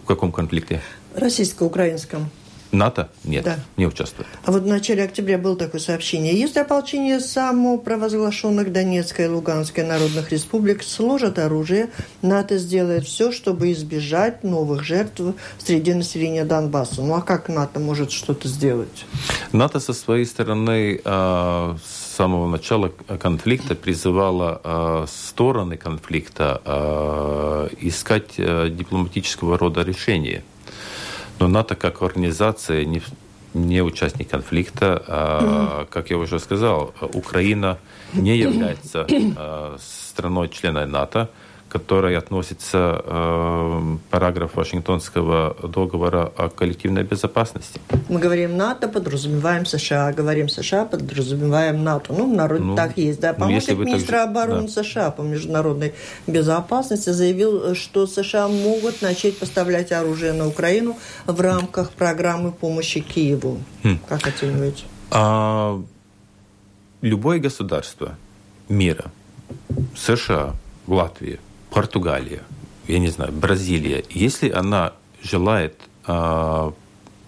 В 0.02 0.06
каком 0.06 0.32
конфликте? 0.32 0.80
Российско-украинском. 1.14 2.30
НАТО? 2.72 3.08
Нет, 3.24 3.44
да. 3.44 3.58
не 3.76 3.84
участвует. 3.84 4.28
А 4.44 4.52
вот 4.52 4.62
в 4.62 4.66
начале 4.66 5.02
октября 5.02 5.38
было 5.38 5.56
такое 5.56 5.80
сообщение. 5.80 6.38
Если 6.38 6.60
ополчение 6.60 7.18
самопровозглашенных 7.18 8.70
Донецкой 8.70 9.24
и 9.24 9.28
Луганской 9.28 9.82
народных 9.82 10.30
республик 10.30 10.84
сложат 10.84 11.40
оружие, 11.40 11.90
НАТО 12.22 12.58
сделает 12.58 13.06
все, 13.06 13.32
чтобы 13.32 13.72
избежать 13.72 14.44
новых 14.44 14.84
жертв 14.84 15.20
среди 15.58 15.94
населения 15.94 16.44
Донбасса. 16.44 17.02
Ну 17.02 17.14
а 17.14 17.22
как 17.22 17.48
НАТО 17.48 17.80
может 17.80 18.12
что-то 18.12 18.46
сделать? 18.46 19.04
НАТО 19.50 19.80
со 19.80 19.92
своей 19.92 20.24
стороны 20.24 21.00
с 21.04 21.99
самого 22.22 22.46
начала 22.48 22.92
конфликта 23.18 23.74
призывала 23.74 24.60
а, 24.62 25.04
стороны 25.08 25.76
конфликта 25.76 26.60
а, 26.64 27.68
искать 27.80 28.36
дипломатического 28.36 29.56
рода 29.58 29.82
решения– 29.82 30.42
но 31.40 31.48
НАТО 31.48 31.74
как 31.74 32.02
организация 32.02 32.84
не, 32.84 33.02
не 33.54 33.82
участник 33.82 34.28
конфликта. 34.28 35.02
А, 35.08 35.86
как 35.90 36.10
я 36.10 36.18
уже 36.18 36.38
сказал, 36.38 36.94
Украина 37.14 37.78
не 38.12 38.36
является 38.36 39.06
а, 39.36 39.76
страной-членом 39.80 40.90
НАТО 40.90 41.30
которой 41.70 42.16
относится 42.16 43.00
э, 43.04 43.96
параграф 44.10 44.56
Вашингтонского 44.56 45.56
договора 45.62 46.32
о 46.36 46.48
коллективной 46.48 47.04
безопасности. 47.04 47.80
Мы 48.08 48.18
говорим 48.18 48.56
НАТО, 48.56 48.88
подразумеваем 48.88 49.64
США, 49.64 50.12
говорим 50.12 50.48
США, 50.48 50.84
подразумеваем 50.84 51.84
НАТО. 51.84 52.12
Ну, 52.12 52.32
в 52.32 52.34
народе 52.34 52.64
ну, 52.64 52.74
так 52.74 52.98
есть. 52.98 53.20
Да? 53.20 53.34
Ну, 53.38 53.44
Помощник 53.46 53.78
ну, 53.78 53.84
министра 53.84 54.18
так... 54.18 54.28
обороны 54.30 54.68
да. 54.68 54.82
США 54.82 55.10
по 55.12 55.22
международной 55.22 55.94
безопасности 56.26 57.10
заявил, 57.10 57.76
что 57.76 58.08
США 58.08 58.48
могут 58.48 59.00
начать 59.00 59.38
поставлять 59.38 59.92
оружие 59.92 60.32
на 60.32 60.48
Украину 60.48 60.96
в 61.26 61.40
рамках 61.40 61.92
программы 61.92 62.50
помощи 62.50 63.00
Киеву. 63.00 63.58
Хм. 63.84 63.98
Как 64.08 64.26
оцениваете? 64.26 64.84
А, 65.12 65.80
любое 67.00 67.38
государство 67.38 68.16
мира, 68.68 69.12
США, 69.96 70.54
Латвия, 70.88 71.38
Португалия, 71.70 72.42
я 72.86 72.98
не 72.98 73.08
знаю, 73.08 73.32
Бразилия, 73.32 74.04
если 74.10 74.50
она 74.50 74.92
желает 75.22 75.76
а, 76.06 76.72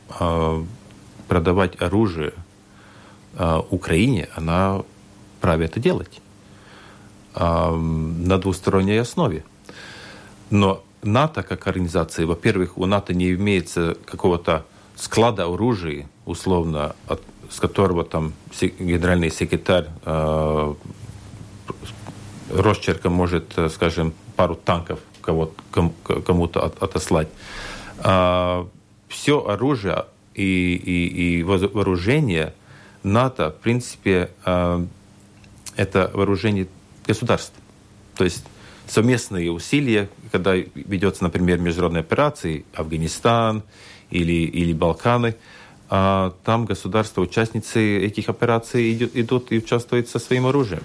а, 0.09 0.65
продавать 1.29 1.81
оружие 1.81 2.35
а, 3.37 3.61
Украине, 3.71 4.29
она 4.35 4.83
праве 5.41 5.67
это 5.67 5.81
делать 5.81 6.21
а, 7.35 7.75
на 7.75 8.39
двусторонней 8.39 9.01
основе. 9.01 9.45
Но 10.51 10.83
НАТО 11.03 11.43
как 11.43 11.67
организация, 11.67 12.27
во-первых, 12.27 12.79
у 12.79 12.87
НАТО 12.87 13.15
не 13.15 13.33
имеется 13.33 13.97
какого-то 14.05 14.67
склада 14.97 15.45
оружия, 15.45 16.09
условно, 16.27 16.95
от, 17.07 17.23
с 17.51 17.59
которого 17.59 18.05
там 18.05 18.35
генеральный 18.61 19.31
секретарь 19.31 19.89
э, 20.05 20.75
росчерком 22.51 23.15
может, 23.15 23.57
скажем, 23.71 24.13
пару 24.37 24.55
танков 24.55 25.01
кому-то 25.23 26.65
отослать. 26.81 27.29
А, 27.99 28.67
все 29.09 29.47
оружие 29.47 30.07
и, 30.35 30.75
и, 30.75 31.39
и 31.39 31.43
вооружение 31.43 32.55
НАТО, 33.03 33.51
в 33.51 33.63
принципе, 33.63 34.31
а, 34.45 34.85
это 35.77 36.11
вооружение 36.13 36.67
государств. 37.07 37.55
То 38.17 38.25
есть 38.25 38.45
совместные 38.89 39.51
усилия, 39.51 40.09
когда 40.31 40.55
ведется, 40.55 41.23
например, 41.25 41.59
международные 41.59 42.01
операции, 42.01 42.65
Афганистан 42.75 43.63
или, 44.11 44.33
или 44.33 44.73
Балканы, 44.73 45.37
а 45.89 46.35
там 46.45 46.65
государства-участницы 46.65 47.99
этих 47.99 48.29
операций 48.29 48.95
идут, 48.95 49.11
идут 49.15 49.53
и 49.53 49.59
участвуют 49.59 50.09
со 50.09 50.19
своим 50.19 50.47
оружием. 50.47 50.83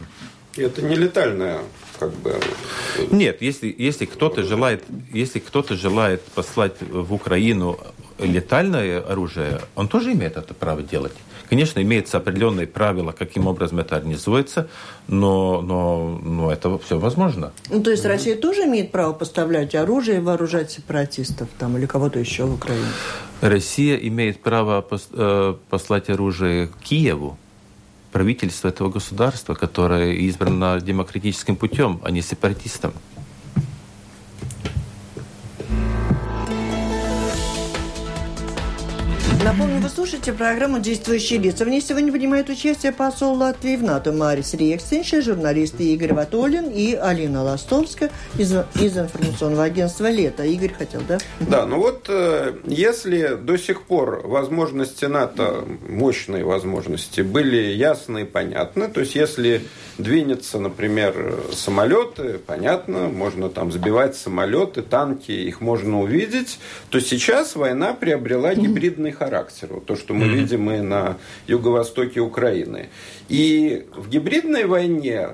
И 0.58 0.62
это 0.62 0.82
не 0.82 0.96
летальное 0.96 1.62
как 2.00 2.12
бы... 2.14 2.36
Нет, 3.12 3.42
если, 3.42 3.74
если 3.78 4.06
кто-то 4.06 4.44
желает, 4.44 4.84
если 5.12 5.40
кто-то 5.40 5.76
желает 5.76 6.22
послать 6.24 6.76
в 6.82 7.14
Украину 7.14 7.80
летальное 8.20 9.00
оружие, 9.02 9.62
он 9.76 9.88
тоже 9.88 10.14
имеет 10.14 10.38
это 10.38 10.54
право 10.54 10.82
делать. 10.82 11.14
Конечно, 11.50 11.82
имеются 11.82 12.18
определенные 12.18 12.68
правила, 12.68 13.14
каким 13.14 13.48
образом 13.48 13.80
это 13.80 13.96
организуется, 13.96 14.68
но, 15.08 15.62
но, 15.62 16.20
но 16.22 16.52
это 16.52 16.78
все 16.80 17.00
возможно. 17.00 17.54
Ну, 17.70 17.82
то 17.82 17.90
есть 17.90 18.06
Россия 18.06 18.36
тоже 18.36 18.66
имеет 18.66 18.92
право 18.92 19.14
поставлять 19.14 19.74
оружие 19.74 20.18
и 20.18 20.22
вооружать 20.22 20.72
сепаратистов 20.72 21.48
там, 21.58 21.78
или 21.78 21.86
кого-то 21.86 22.20
еще 22.20 22.44
в 22.44 22.56
Украину? 22.56 22.88
Россия 23.40 23.96
имеет 23.96 24.42
право 24.42 24.86
э, 25.14 25.56
послать 25.70 26.10
оружие 26.10 26.70
Киеву, 26.84 27.38
правительство 28.12 28.70
этого 28.70 28.90
государства, 28.90 29.54
которое 29.54 30.14
избрано 30.14 30.80
демократическим 30.82 31.56
путем, 31.56 32.00
а 32.04 32.12
не 32.12 32.22
сепаратистом. 32.22 32.94
Напомню, 39.44 39.80
вы 39.80 39.90
слушаете 39.90 40.34
программу 40.34 40.80
«Действующие 40.80 41.40
лица». 41.40 41.64
В 41.64 41.70
ней 41.70 41.80
сегодня 41.80 42.12
принимают 42.12 42.50
участие 42.50 42.92
посол 42.92 43.36
Латвии 43.36 43.76
в 43.76 43.84
НАТО 43.84 44.12
Марис 44.12 44.56
Рексинша, 44.56 45.22
журналисты 45.22 45.84
Игорь 45.94 46.14
Ватолин 46.14 46.70
и 46.72 46.96
Алина 46.96 47.44
Ластовская 47.44 48.10
из, 48.38 48.52
из 48.52 48.98
информационного 48.98 49.66
агентства 49.66 50.10
«Лето». 50.10 50.44
Игорь 50.44 50.74
хотел, 50.74 51.02
да? 51.08 51.20
Да, 51.40 51.66
ну 51.68 51.78
вот 51.78 52.08
э, 52.10 52.56
если 52.66 53.36
до 53.36 53.58
сих 53.58 53.84
пор 53.84 54.26
возможности 54.26 55.06
НАТО, 55.06 55.66
мощные 55.88 56.44
возможности, 56.44 57.22
были 57.22 57.58
ясны 57.74 58.22
и 58.22 58.26
понятны, 58.26 58.88
то 58.88 59.02
есть 59.02 59.14
если 59.14 59.62
двинется, 60.00 60.60
например, 60.60 61.36
самолеты, 61.54 62.40
понятно, 62.44 63.08
можно 63.08 63.50
там 63.50 63.72
сбивать 63.72 64.16
самолеты, 64.16 64.82
танки, 64.82 65.32
их 65.32 65.62
можно 65.62 66.02
увидеть, 66.02 66.60
то 66.90 67.00
сейчас 67.00 67.56
война 67.56 67.94
приобрела 67.94 68.56
гибридный 68.56 69.12
характер 69.12 69.27
характер. 69.30 69.70
То, 69.86 69.96
что 69.96 70.14
мы 70.14 70.26
mm-hmm. 70.26 70.36
видим 70.36 70.72
и 70.72 70.80
на 70.80 71.18
юго-востоке 71.48 72.20
Украины. 72.20 72.90
И 73.30 73.86
в 73.96 74.10
гибридной 74.10 74.66
войне 74.66 75.30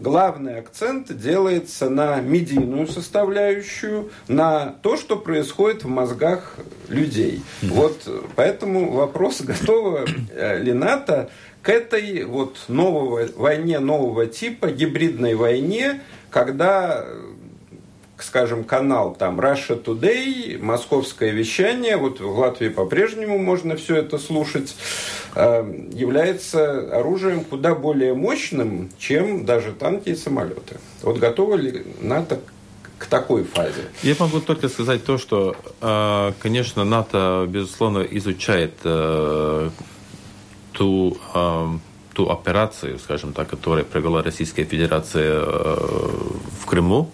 главный 0.00 0.58
акцент 0.58 1.16
делается 1.16 1.88
на 1.88 2.20
медийную 2.20 2.86
составляющую, 2.88 4.10
на 4.28 4.74
то, 4.82 4.96
что 4.96 5.16
происходит 5.16 5.84
в 5.84 5.88
мозгах 5.88 6.56
людей. 6.88 7.42
Mm-hmm. 7.62 7.68
Вот 7.70 8.08
поэтому 8.36 8.92
вопрос, 8.92 9.40
готова 9.42 10.04
э, 10.30 10.58
ли 10.62 10.72
НАТО 10.72 11.30
к 11.62 11.70
этой 11.70 12.24
вот 12.24 12.58
новой 12.68 13.32
войне 13.32 13.78
нового 13.78 14.26
типа, 14.26 14.70
гибридной 14.70 15.34
войне, 15.34 16.02
когда 16.30 17.06
скажем, 18.24 18.64
канал 18.64 19.14
там 19.18 19.40
Russia 19.40 19.80
Today, 19.82 20.58
московское 20.60 21.30
вещание, 21.30 21.96
вот 21.96 22.20
в 22.20 22.38
Латвии 22.38 22.68
по-прежнему 22.68 23.38
можно 23.38 23.76
все 23.76 23.96
это 23.96 24.18
слушать, 24.18 24.74
э, 25.34 25.86
является 25.92 26.96
оружием 26.96 27.44
куда 27.44 27.74
более 27.74 28.14
мощным, 28.14 28.90
чем 28.98 29.44
даже 29.44 29.72
танки 29.72 30.10
и 30.10 30.14
самолеты. 30.14 30.78
Вот 31.02 31.18
готовы 31.18 31.58
ли 31.58 31.86
НАТО 32.00 32.40
к 32.98 33.06
такой 33.06 33.44
фазе? 33.44 33.82
Я 34.02 34.16
могу 34.18 34.40
только 34.40 34.68
сказать 34.68 35.04
то, 35.04 35.18
что, 35.18 35.56
э, 35.80 36.32
конечно, 36.40 36.84
НАТО, 36.84 37.46
безусловно, 37.48 38.00
изучает 38.00 38.74
э, 38.84 39.70
ту 40.72 41.18
ту 42.14 42.30
операцию, 42.30 43.00
скажем 43.00 43.32
так, 43.32 43.48
которую 43.48 43.84
провела 43.84 44.22
Российская 44.22 44.62
Федерация 44.62 45.40
в 45.44 46.64
Крыму, 46.64 47.10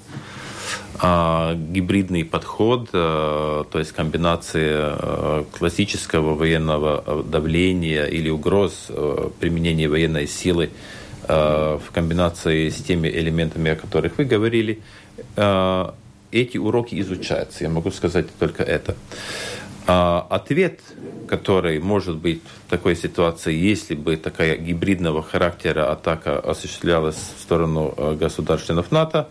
гибридный 1.03 2.25
подход, 2.25 2.91
то 2.91 3.67
есть 3.73 3.93
комбинация 3.93 5.45
классического 5.57 6.35
военного 6.35 7.23
давления 7.25 8.05
или 8.05 8.29
угроз 8.29 8.89
применения 9.41 9.89
военной 9.89 10.27
силы 10.27 10.71
в 11.27 11.83
комбинации 11.93 12.69
с 12.69 12.77
теми 12.77 13.09
элементами, 13.09 13.71
о 13.71 13.77
которых 13.77 14.19
вы 14.19 14.25
говорили, 14.25 14.81
эти 16.33 16.59
уроки 16.59 17.01
изучаются. 17.01 17.65
Я 17.65 17.71
могу 17.71 17.91
сказать 17.91 18.27
только 18.39 18.63
это. 18.63 18.95
А 19.87 20.27
ответ, 20.31 20.81
который 21.27 21.81
может 21.81 22.17
быть 22.17 22.43
в 22.67 22.71
такой 22.71 22.95
ситуации, 22.95 23.55
если 23.55 23.95
бы 23.95 24.17
такая 24.17 24.57
гибридного 24.57 25.23
характера 25.23 25.91
атака 25.91 26.39
осуществлялась 26.39 27.17
в 27.17 27.43
сторону 27.43 27.95
э, 27.97 28.15
государств-членов 28.15 28.93
НАТО, 28.93 29.29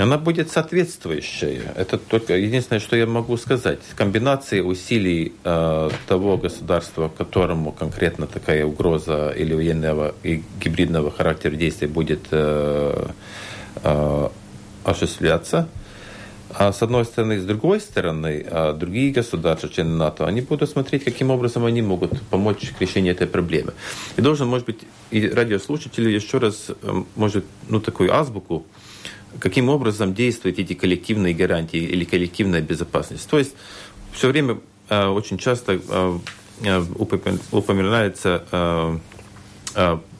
она 0.00 0.18
будет 0.18 0.50
соответствующая. 0.50 1.72
Это 1.76 1.98
только 1.98 2.36
единственное, 2.36 2.80
что 2.80 2.96
я 2.96 3.06
могу 3.06 3.36
сказать. 3.36 3.80
Комбинация 3.96 4.62
усилий 4.62 5.32
э, 5.44 5.90
того 6.06 6.36
государства, 6.36 7.08
которому 7.08 7.72
конкретно 7.72 8.26
такая 8.26 8.64
угроза 8.64 9.30
или 9.30 9.54
военного 9.54 10.14
и 10.22 10.42
гибридного 10.60 11.10
характера 11.10 11.54
действия 11.56 11.88
будет 11.88 12.26
э, 12.30 13.08
э, 13.82 14.28
осуществляться, 14.84 15.68
а 16.50 16.72
с 16.72 16.82
одной 16.82 17.04
стороны, 17.04 17.38
с 17.38 17.44
другой 17.44 17.80
стороны, 17.80 18.44
а 18.50 18.72
другие 18.72 19.12
государства, 19.12 19.68
члены 19.68 19.96
НАТО, 19.96 20.26
они 20.26 20.40
будут 20.40 20.70
смотреть, 20.70 21.04
каким 21.04 21.30
образом 21.30 21.64
они 21.64 21.82
могут 21.82 22.20
помочь 22.30 22.72
к 22.76 22.80
решению 22.80 23.12
этой 23.12 23.26
проблемы. 23.26 23.74
И 24.16 24.22
должен, 24.22 24.48
может 24.48 24.66
быть, 24.66 24.80
и 25.10 25.28
радиослушатели 25.28 26.10
еще 26.10 26.38
раз, 26.38 26.70
э, 26.70 27.02
может, 27.16 27.44
ну, 27.68 27.80
такую 27.80 28.14
азбуку, 28.14 28.64
каким 29.40 29.68
образом 29.68 30.14
действуют 30.14 30.58
эти 30.58 30.74
коллективные 30.74 31.34
гарантии 31.34 31.80
или 31.80 32.04
коллективная 32.04 32.60
безопасность. 32.60 33.28
То 33.28 33.38
есть 33.38 33.54
все 34.12 34.28
время 34.28 34.58
э, 34.88 35.06
очень 35.06 35.38
часто 35.38 35.80
э, 35.88 36.18
упоминается 37.52 38.42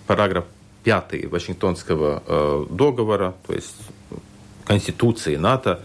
параграф 0.06 0.44
5 0.84 1.30
Вашингтонского 1.30 2.66
договора, 2.70 3.34
то 3.44 3.54
есть 3.54 3.74
Конституции 4.64 5.34
НАТО, 5.34 5.80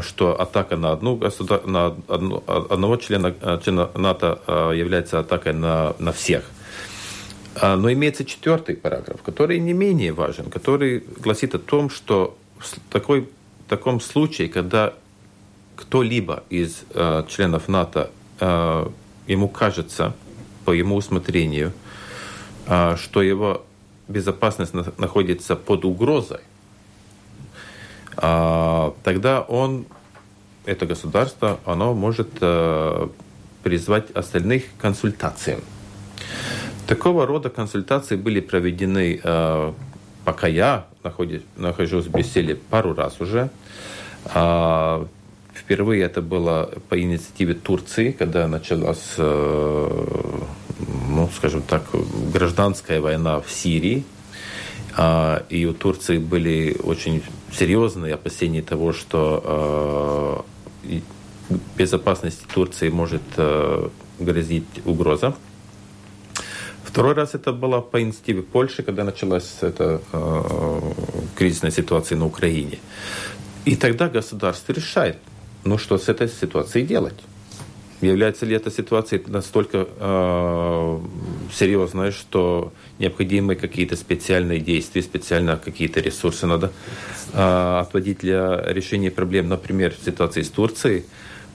что 0.00 0.40
атака 0.40 0.76
на, 0.76 0.90
одну 0.90 1.14
государ... 1.14 1.64
на 1.66 1.94
одну... 2.08 2.42
одного 2.46 2.96
члена, 2.96 3.32
члена 3.62 3.90
НАТО 3.94 4.40
является 4.74 5.20
атакой 5.20 5.52
на, 5.52 5.94
на 6.00 6.10
всех. 6.10 6.42
Но 7.60 7.92
имеется 7.92 8.24
четвертый 8.24 8.76
параграф, 8.76 9.22
который 9.22 9.58
не 9.58 9.72
менее 9.72 10.12
важен, 10.12 10.50
который 10.50 11.02
гласит 11.18 11.54
о 11.54 11.58
том, 11.58 11.90
что 11.90 12.38
в 12.58 12.78
такой, 12.90 13.28
в 13.66 13.68
таком 13.68 14.00
случае, 14.00 14.48
когда 14.48 14.94
кто-либо 15.76 16.44
из 16.50 16.84
э, 16.94 17.24
членов 17.28 17.66
НАТО 17.68 18.10
э, 18.38 18.86
ему 19.26 19.48
кажется, 19.48 20.14
по 20.64 20.72
ему 20.72 20.94
усмотрению, 20.96 21.72
э, 22.66 22.96
что 22.96 23.22
его 23.22 23.64
безопасность 24.06 24.74
находится 24.98 25.56
под 25.56 25.84
угрозой, 25.84 26.40
а, 28.16 28.94
тогда 29.02 29.40
он, 29.40 29.86
это 30.66 30.84
государство, 30.84 31.58
оно 31.64 31.94
может 31.94 32.28
э, 32.40 33.08
призвать 33.62 34.10
остальных 34.10 34.64
к 34.64 34.80
консультациям. 34.80 35.60
Такого 36.90 37.24
рода 37.24 37.50
консультации 37.50 38.16
были 38.16 38.40
проведены, 38.40 39.20
э, 39.22 39.72
пока 40.24 40.48
я 40.48 40.86
нахожусь 41.56 42.06
в 42.06 42.10
Брюсселе 42.10 42.56
пару 42.56 42.94
раз 42.94 43.20
уже. 43.20 43.48
А, 44.24 45.06
впервые 45.54 46.02
это 46.02 46.20
было 46.20 46.68
по 46.88 47.00
инициативе 47.00 47.54
Турции, 47.54 48.10
когда 48.10 48.48
началась, 48.48 49.14
э, 49.18 50.40
ну, 51.10 51.30
скажем 51.36 51.62
так, 51.62 51.84
гражданская 52.34 53.00
война 53.00 53.40
в 53.40 53.48
Сирии. 53.52 54.02
А, 54.96 55.44
и 55.48 55.66
у 55.66 55.74
Турции 55.74 56.18
были 56.18 56.76
очень 56.82 57.22
серьезные 57.52 58.14
опасения 58.14 58.62
того, 58.62 58.92
что 58.92 60.44
э, 60.88 60.98
безопасности 61.76 62.44
Турции 62.52 62.88
может 62.88 63.22
грозить 64.18 64.66
угроза. 64.84 65.36
Второй 66.90 67.14
раз 67.14 67.34
это 67.36 67.52
было 67.52 67.80
по 67.80 68.02
инициативе 68.02 68.42
Польши, 68.42 68.82
когда 68.82 69.04
началась 69.04 69.58
эта 69.60 70.00
э, 70.12 70.80
кризисная 71.36 71.70
ситуация 71.70 72.18
на 72.18 72.26
Украине. 72.26 72.80
И 73.64 73.76
тогда 73.76 74.08
государство 74.08 74.72
решает, 74.72 75.18
ну 75.62 75.78
что 75.78 75.98
с 75.98 76.08
этой 76.08 76.28
ситуацией 76.28 76.84
делать. 76.84 77.14
Является 78.00 78.44
ли 78.44 78.56
эта 78.56 78.72
ситуация 78.72 79.20
настолько 79.28 79.86
э, 79.86 80.98
серьезной, 81.54 82.10
что 82.10 82.72
необходимы 82.98 83.54
какие-то 83.54 83.94
специальные 83.94 84.58
действия, 84.58 85.02
специально 85.02 85.56
какие-то 85.56 86.00
ресурсы 86.00 86.48
надо 86.48 86.72
э, 87.32 87.78
отводить 87.82 88.18
для 88.18 88.64
решения 88.66 89.12
проблем. 89.12 89.48
Например, 89.48 89.94
в 89.94 90.04
ситуации 90.04 90.42
с 90.42 90.50
Турцией 90.50 91.04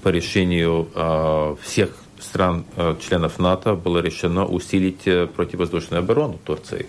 по 0.01 0.07
решению 0.07 0.87
э, 0.95 1.55
всех 1.61 2.04
стран 2.19 2.65
э, 2.75 2.95
членов 2.99 3.39
НАТО 3.39 3.75
было 3.75 3.99
решено 3.99 4.45
усилить 4.45 5.07
э, 5.07 5.27
противовоздушную 5.27 5.99
оборону 5.99 6.39
Турции. 6.43 6.87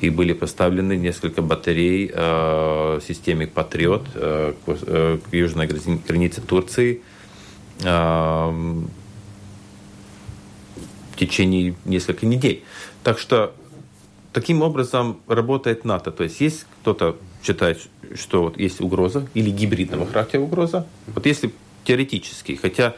И 0.00 0.10
были 0.10 0.34
поставлены 0.34 0.96
несколько 0.96 1.42
батарей 1.42 2.10
э, 2.12 3.00
системе 3.06 3.46
«Патриот» 3.46 4.06
э, 4.14 4.52
к, 4.64 4.68
э, 4.68 5.18
к 5.18 5.34
южной 5.34 5.66
границе 5.66 6.40
Турции– 6.40 7.02
в 11.16 11.18
течение 11.18 11.74
нескольких 11.84 12.22
недель. 12.22 12.62
Так 13.02 13.18
что 13.18 13.54
таким 14.32 14.62
образом 14.62 15.18
работает 15.26 15.84
НАТО. 15.84 16.10
То 16.10 16.24
есть 16.24 16.40
есть 16.40 16.66
кто-то 16.82 17.16
считает, 17.42 17.80
что 18.14 18.42
вот 18.42 18.58
есть 18.58 18.80
угроза 18.80 19.26
или 19.34 19.50
гибридного 19.50 20.06
характера 20.06 20.42
угроза. 20.42 20.86
Вот 21.06 21.24
если 21.26 21.52
теоретически, 21.84 22.56
хотя 22.60 22.94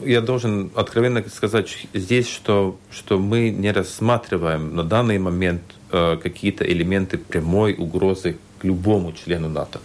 я 0.00 0.20
должен 0.20 0.70
откровенно 0.74 1.24
сказать 1.28 1.86
здесь, 1.94 2.28
что, 2.28 2.78
что 2.90 3.18
мы 3.18 3.50
не 3.50 3.70
рассматриваем 3.72 4.74
на 4.74 4.84
данный 4.84 5.18
момент 5.18 5.62
э, 5.90 6.16
какие-то 6.22 6.64
элементы 6.64 7.18
прямой 7.18 7.74
угрозы 7.74 8.36
к 8.58 8.64
любому 8.64 9.12
члену 9.12 9.48
НАТО. 9.48 9.80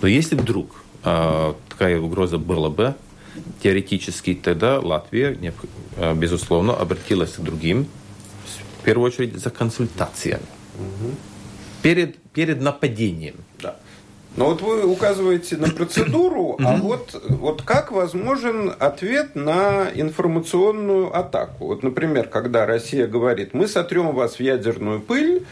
Но 0.00 0.08
если 0.08 0.34
вдруг 0.34 0.84
э, 1.04 1.54
такая 1.68 2.00
угроза 2.00 2.38
была 2.38 2.68
бы, 2.68 2.94
теоретически 3.62 4.34
тогда 4.34 4.80
Латвия, 4.80 5.36
э, 5.96 6.14
безусловно, 6.14 6.74
обратилась 6.74 7.32
к 7.32 7.40
другим, 7.40 7.86
в 8.80 8.84
первую 8.84 9.06
очередь, 9.06 9.36
за 9.36 9.50
консультациями. 9.50 10.42
Угу. 10.78 11.14
Перед, 11.82 12.18
перед 12.34 12.60
нападением. 12.60 13.36
Да. 13.60 13.76
Но 14.36 14.46
вот 14.46 14.62
вы 14.62 14.86
указываете 14.86 15.56
на 15.56 15.68
процедуру, 15.68 16.56
а 16.58 16.76
вот, 16.76 17.22
вот 17.28 17.62
как 17.62 17.92
возможен 17.92 18.72
ответ 18.78 19.34
на 19.34 19.88
информационную 19.94 21.14
атаку? 21.14 21.66
Вот, 21.66 21.82
например, 21.82 22.28
когда 22.28 22.64
Россия 22.64 23.06
говорит, 23.06 23.52
мы 23.52 23.66
сотрем 23.66 24.14
вас 24.14 24.36
в 24.36 24.40
ядерную 24.40 25.00
пыль, 25.00 25.44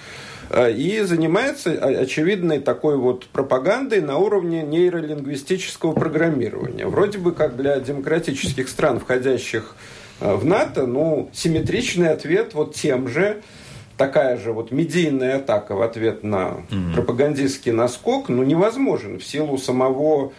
Э, 0.51 0.73
и 0.73 1.01
занимается 1.03 1.73
очевидной 1.73 2.59
такой 2.59 2.97
вот 2.97 3.27
пропагандой 3.27 4.01
на 4.01 4.19
уровне 4.19 4.63
нейролингвистического 4.63 5.93
программирования. 5.93 6.87
Вроде 6.87 7.19
бы 7.19 7.33
как 7.33 7.57
для 7.57 7.79
демократических 7.79 8.69
стран, 8.69 8.99
входящих 8.99 9.77
э, 10.21 10.35
в 10.35 10.45
НАТО, 10.45 10.87
ну, 10.87 11.31
симметричный 11.33 12.11
ответ 12.11 12.55
вот 12.55 12.75
тем 12.75 13.07
же, 13.07 13.43
такая 14.01 14.39
же 14.39 14.55
вот 14.55 14.71
медийная 14.71 15.37
атака 15.37 15.75
в 15.75 15.83
ответ 15.83 16.25
на 16.25 16.65
mm-hmm. 16.71 16.95
пропагандистский 16.95 17.71
наскок, 17.71 18.31
ну, 18.31 18.43
невозможен 18.43 19.19
в 19.19 19.25
силу 19.25 19.59
самого 19.59 20.33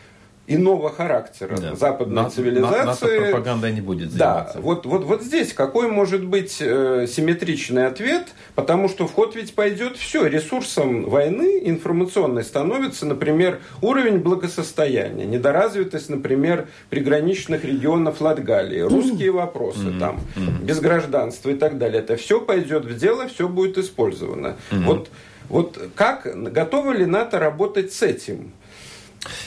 иного 0.53 0.89
характера 0.89 1.57
да. 1.57 1.75
западной 1.75 2.23
на, 2.23 2.29
цивилизации. 2.29 3.19
На, 3.19 3.25
пропаганда 3.25 3.71
не 3.71 3.81
будет 3.81 4.11
заниматься. 4.11 4.55
Да, 4.55 4.61
вот, 4.61 4.85
вот, 4.85 5.03
вот 5.03 5.23
здесь 5.23 5.53
какой 5.53 5.87
может 5.87 6.25
быть 6.25 6.57
э, 6.59 7.07
симметричный 7.07 7.87
ответ, 7.87 8.27
потому 8.55 8.89
что 8.89 9.07
в 9.07 9.13
ход 9.13 9.35
ведь 9.35 9.55
пойдет 9.55 9.97
все. 9.97 10.25
Ресурсом 10.27 11.09
войны 11.09 11.61
информационной 11.63 12.43
становится, 12.43 13.05
например, 13.05 13.59
уровень 13.81 14.17
благосостояния, 14.17 15.25
недоразвитость, 15.25 16.09
например, 16.09 16.67
приграничных 16.89 17.63
регионов 17.63 18.21
Латгалии, 18.21 18.81
русские 18.81 19.31
вопросы 19.31 19.87
mm-hmm. 19.87 19.99
там, 19.99 20.19
mm-hmm. 20.35 20.63
без 20.63 20.79
гражданства 20.79 21.49
и 21.49 21.55
так 21.55 21.77
далее. 21.77 22.01
Это 22.01 22.15
все 22.15 22.41
пойдет 22.41 22.85
в 22.85 22.97
дело, 22.97 23.27
все 23.27 23.47
будет 23.47 23.77
использовано. 23.77 24.57
Mm-hmm. 24.71 24.85
Вот, 24.85 25.09
вот 25.49 25.79
как, 25.95 26.27
готовы 26.51 26.95
ли 26.95 27.05
НАТО 27.05 27.39
работать 27.39 27.93
с 27.93 28.01
этим? 28.01 28.53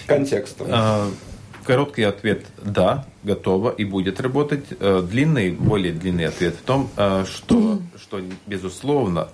Контекстом? 0.06 0.66
А, 0.70 1.10
короткий 1.64 2.02
ответ– 2.02 2.46
да, 2.62 3.06
готово 3.22 3.70
и 3.70 3.84
будет 3.84 4.20
работать. 4.20 4.64
Э, 4.78 5.02
длинный, 5.08 5.50
более 5.50 5.92
длинный 5.92 6.26
ответ 6.26 6.54
в 6.54 6.62
том, 6.62 6.90
э, 6.96 7.24
что, 7.26 7.80
что 8.00 8.20
безусловно, 8.46 9.28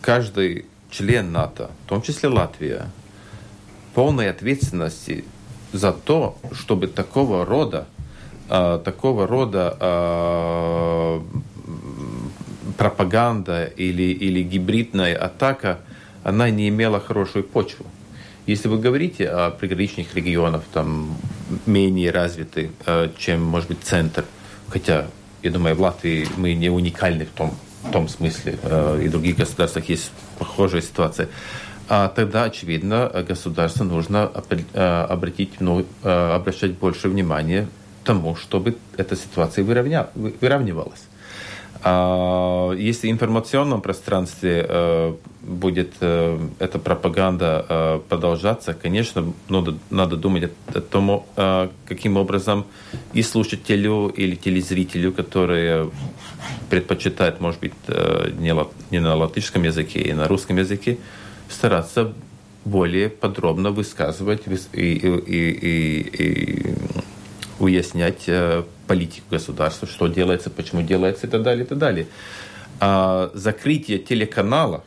каждый 0.00 0.66
член 0.90 1.32
НАТО, 1.32 1.70
в 1.84 1.88
том 1.88 2.02
числе 2.02 2.28
Латвия, 2.28 2.86
полной 3.94 4.30
ответственности 4.30 5.24
за 5.72 5.92
то, 5.92 6.36
чтобы 6.52 6.88
такого 6.88 7.44
рода, 7.44 7.86
э, 8.48 8.80
такого 8.84 9.26
рода 9.26 11.22
пропаганда 12.76 13.64
или, 13.64 14.02
или 14.02 14.42
гибридная 14.42 15.16
атака, 15.16 15.78
она 16.24 16.50
не 16.50 16.68
имела 16.68 16.98
хорошую 17.00 17.44
почву. 17.44 17.86
Если 18.46 18.68
вы 18.68 18.78
говорите 18.78 19.26
о 19.26 19.50
приграничных 19.50 20.14
регионах, 20.14 20.64
там 20.72 21.16
менее 21.64 22.10
развиты, 22.10 22.70
э, 22.84 23.08
чем, 23.16 23.42
может 23.42 23.68
быть, 23.68 23.78
центр, 23.82 24.26
хотя, 24.68 25.06
я 25.42 25.50
думаю, 25.50 25.74
в 25.74 25.80
Латвии 25.80 26.28
мы 26.36 26.52
не 26.52 26.68
уникальны 26.68 27.24
в 27.24 27.30
том, 27.30 27.54
в 27.82 27.90
том 27.90 28.06
смысле, 28.06 28.58
э, 28.62 29.00
и 29.02 29.08
в 29.08 29.10
других 29.10 29.36
государствах 29.36 29.88
есть 29.88 30.12
похожая 30.38 30.82
ситуация, 30.82 31.28
а 31.88 32.08
тогда, 32.08 32.44
очевидно, 32.44 33.10
государству 33.26 33.84
нужно 33.84 34.30
э, 34.74 35.06
обратить, 35.08 35.60
ну, 35.60 35.86
обращать 36.02 36.72
больше 36.72 37.08
внимания 37.08 37.66
тому, 38.04 38.36
чтобы 38.36 38.76
эта 38.98 39.16
ситуация 39.16 39.64
выравня, 39.64 40.08
выравнивалась. 40.14 41.04
А 41.86 42.72
если 42.72 43.08
в 43.08 43.10
информационном 43.10 43.82
пространстве 43.82 44.64
э, 44.66 45.14
будет 45.42 45.92
э, 46.00 46.38
эта 46.58 46.78
пропаганда 46.78 47.66
э, 47.68 48.00
продолжаться, 48.08 48.72
конечно, 48.72 49.34
надо, 49.50 49.76
надо 49.90 50.16
думать 50.16 50.50
о, 50.68 50.80
том, 50.80 51.26
э, 51.36 51.68
каким 51.86 52.16
образом 52.16 52.64
и 53.12 53.22
слушателю 53.22 54.08
или 54.08 54.34
телезрителю, 54.34 55.12
которые 55.12 55.90
предпочитают, 56.70 57.42
может 57.42 57.60
быть, 57.60 57.74
не, 58.38 59.00
на 59.00 59.14
латышском 59.14 59.62
языке, 59.64 60.00
и 60.00 60.14
на 60.14 60.26
русском 60.26 60.56
языке, 60.56 60.96
стараться 61.50 62.14
более 62.64 63.10
подробно 63.10 63.72
высказывать 63.72 64.44
и, 64.72 64.80
и, 64.80 64.94
и, 64.96 66.00
и 66.18 66.74
уяснять 67.58 68.24
э, 68.26 68.64
политику 68.86 69.26
государства, 69.30 69.88
что 69.88 70.06
делается, 70.08 70.50
почему 70.50 70.82
делается 70.82 71.26
и 71.26 71.30
так 71.30 71.42
далее, 71.42 71.64
и 71.64 71.68
так 71.68 71.78
далее. 71.78 72.06
А 72.80 73.30
закрытие 73.34 73.98
телеканала 73.98 74.84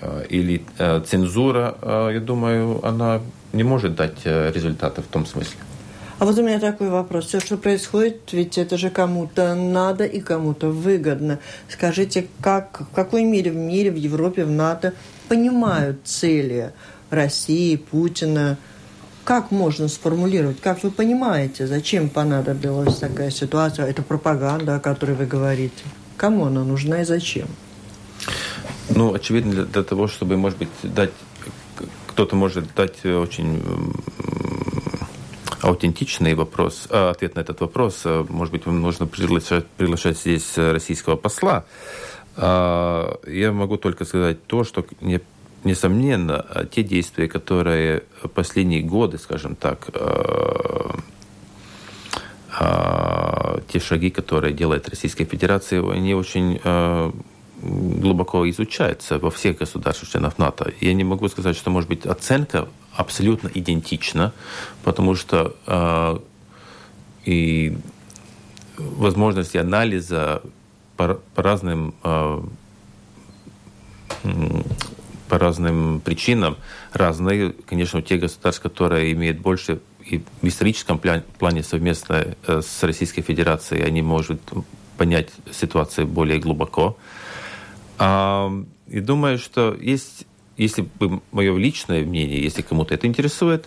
э, 0.00 0.26
или 0.28 0.62
э, 0.78 1.02
цензура, 1.06 1.76
я 2.12 2.20
думаю, 2.20 2.84
она 2.86 3.20
не 3.52 3.62
может 3.62 3.94
дать 3.94 4.24
результаты 4.24 5.02
в 5.02 5.06
том 5.06 5.24
смысле. 5.26 5.56
А 6.18 6.24
вот 6.24 6.38
у 6.38 6.42
меня 6.42 6.58
такой 6.58 6.88
вопрос. 6.88 7.26
Все, 7.26 7.40
что 7.40 7.58
происходит, 7.58 8.32
ведь 8.32 8.56
это 8.56 8.78
же 8.78 8.88
кому-то 8.88 9.54
надо 9.54 10.04
и 10.04 10.20
кому-то 10.20 10.68
выгодно. 10.68 11.40
Скажите, 11.68 12.26
как, 12.40 12.80
в 12.90 12.94
какой 12.94 13.24
мере 13.24 13.50
в 13.50 13.56
мире, 13.56 13.90
в 13.90 13.96
Европе, 13.96 14.44
в 14.44 14.50
НАТО 14.50 14.94
понимают 15.28 15.98
цели 16.04 16.72
России, 17.10 17.76
Путина, 17.76 18.56
как 19.26 19.50
можно 19.50 19.88
сформулировать, 19.88 20.60
как 20.60 20.84
вы 20.84 20.92
понимаете, 20.92 21.66
зачем 21.66 22.08
понадобилась 22.08 22.96
такая 22.98 23.30
ситуация, 23.30 23.86
это 23.86 24.02
пропаганда, 24.02 24.76
о 24.76 24.80
которой 24.80 25.16
вы 25.16 25.26
говорите? 25.26 25.82
Кому 26.16 26.46
она 26.46 26.62
нужна 26.62 27.02
и 27.02 27.04
зачем? 27.04 27.48
Ну, 28.88 29.12
очевидно, 29.12 29.52
для, 29.52 29.64
для 29.64 29.82
того, 29.82 30.06
чтобы, 30.06 30.36
может 30.36 30.58
быть, 30.58 30.68
дать 30.84 31.10
кто-то 32.06 32.36
может 32.36 32.72
дать 32.74 33.04
очень 33.04 33.62
аутентичный 35.60 36.34
вопрос, 36.34 36.86
а, 36.88 37.10
ответ 37.10 37.34
на 37.34 37.40
этот 37.40 37.60
вопрос. 37.60 38.02
А, 38.04 38.24
может 38.28 38.52
быть, 38.52 38.64
нужно 38.64 39.06
приглашать, 39.06 39.66
приглашать 39.66 40.18
здесь 40.18 40.56
российского 40.56 41.16
посла. 41.16 41.64
А, 42.36 43.18
я 43.26 43.52
могу 43.52 43.76
только 43.76 44.04
сказать 44.04 44.46
то, 44.46 44.62
что 44.62 44.86
не 45.00 45.20
несомненно, 45.66 46.66
те 46.70 46.82
действия, 46.82 47.28
которые 47.28 48.04
последние 48.34 48.82
годы, 48.82 49.18
скажем 49.18 49.56
так, 49.56 49.88
э, 49.92 50.90
э, 52.60 53.60
те 53.68 53.80
шаги, 53.80 54.10
которые 54.10 54.54
делает 54.54 54.88
Российская 54.88 55.24
Федерация, 55.24 55.82
они 55.90 56.14
очень 56.14 56.60
э, 56.62 57.12
глубоко 57.62 58.48
изучаются 58.48 59.18
во 59.18 59.30
всех 59.30 59.58
государствах 59.58 60.10
членов 60.10 60.38
НАТО. 60.38 60.72
Я 60.80 60.94
не 60.94 61.04
могу 61.04 61.28
сказать, 61.28 61.56
что, 61.56 61.70
может 61.70 61.88
быть, 61.88 62.06
оценка 62.06 62.68
абсолютно 62.94 63.50
идентична, 63.52 64.32
потому 64.84 65.14
что 65.14 66.22
и 67.24 67.76
возможности 68.78 69.56
анализа 69.56 70.42
по, 70.96 71.20
по 71.34 71.42
разным 71.42 71.94
по 75.28 75.38
разным 75.38 76.00
причинам 76.00 76.56
разные. 76.92 77.52
Конечно, 77.66 77.98
у 77.98 78.02
тех 78.02 78.20
государств, 78.20 78.62
которые 78.62 79.12
имеют 79.12 79.38
больше 79.38 79.80
и 80.04 80.22
в 80.40 80.46
историческом 80.46 81.00
плане 81.38 81.62
совместно 81.62 82.36
э, 82.46 82.60
с 82.62 82.82
Российской 82.82 83.22
Федерацией, 83.22 83.82
они 83.82 84.02
могут 84.02 84.40
понять 84.96 85.30
ситуацию 85.52 86.06
более 86.06 86.38
глубоко. 86.38 86.96
И 87.98 89.00
думаю, 89.00 89.38
что 89.38 89.76
есть, 89.78 90.26
если 90.56 90.82
бы 90.82 91.20
мое 91.32 91.56
личное 91.56 92.04
мнение, 92.04 92.42
если 92.42 92.62
кому-то 92.62 92.94
это 92.94 93.06
интересует, 93.06 93.66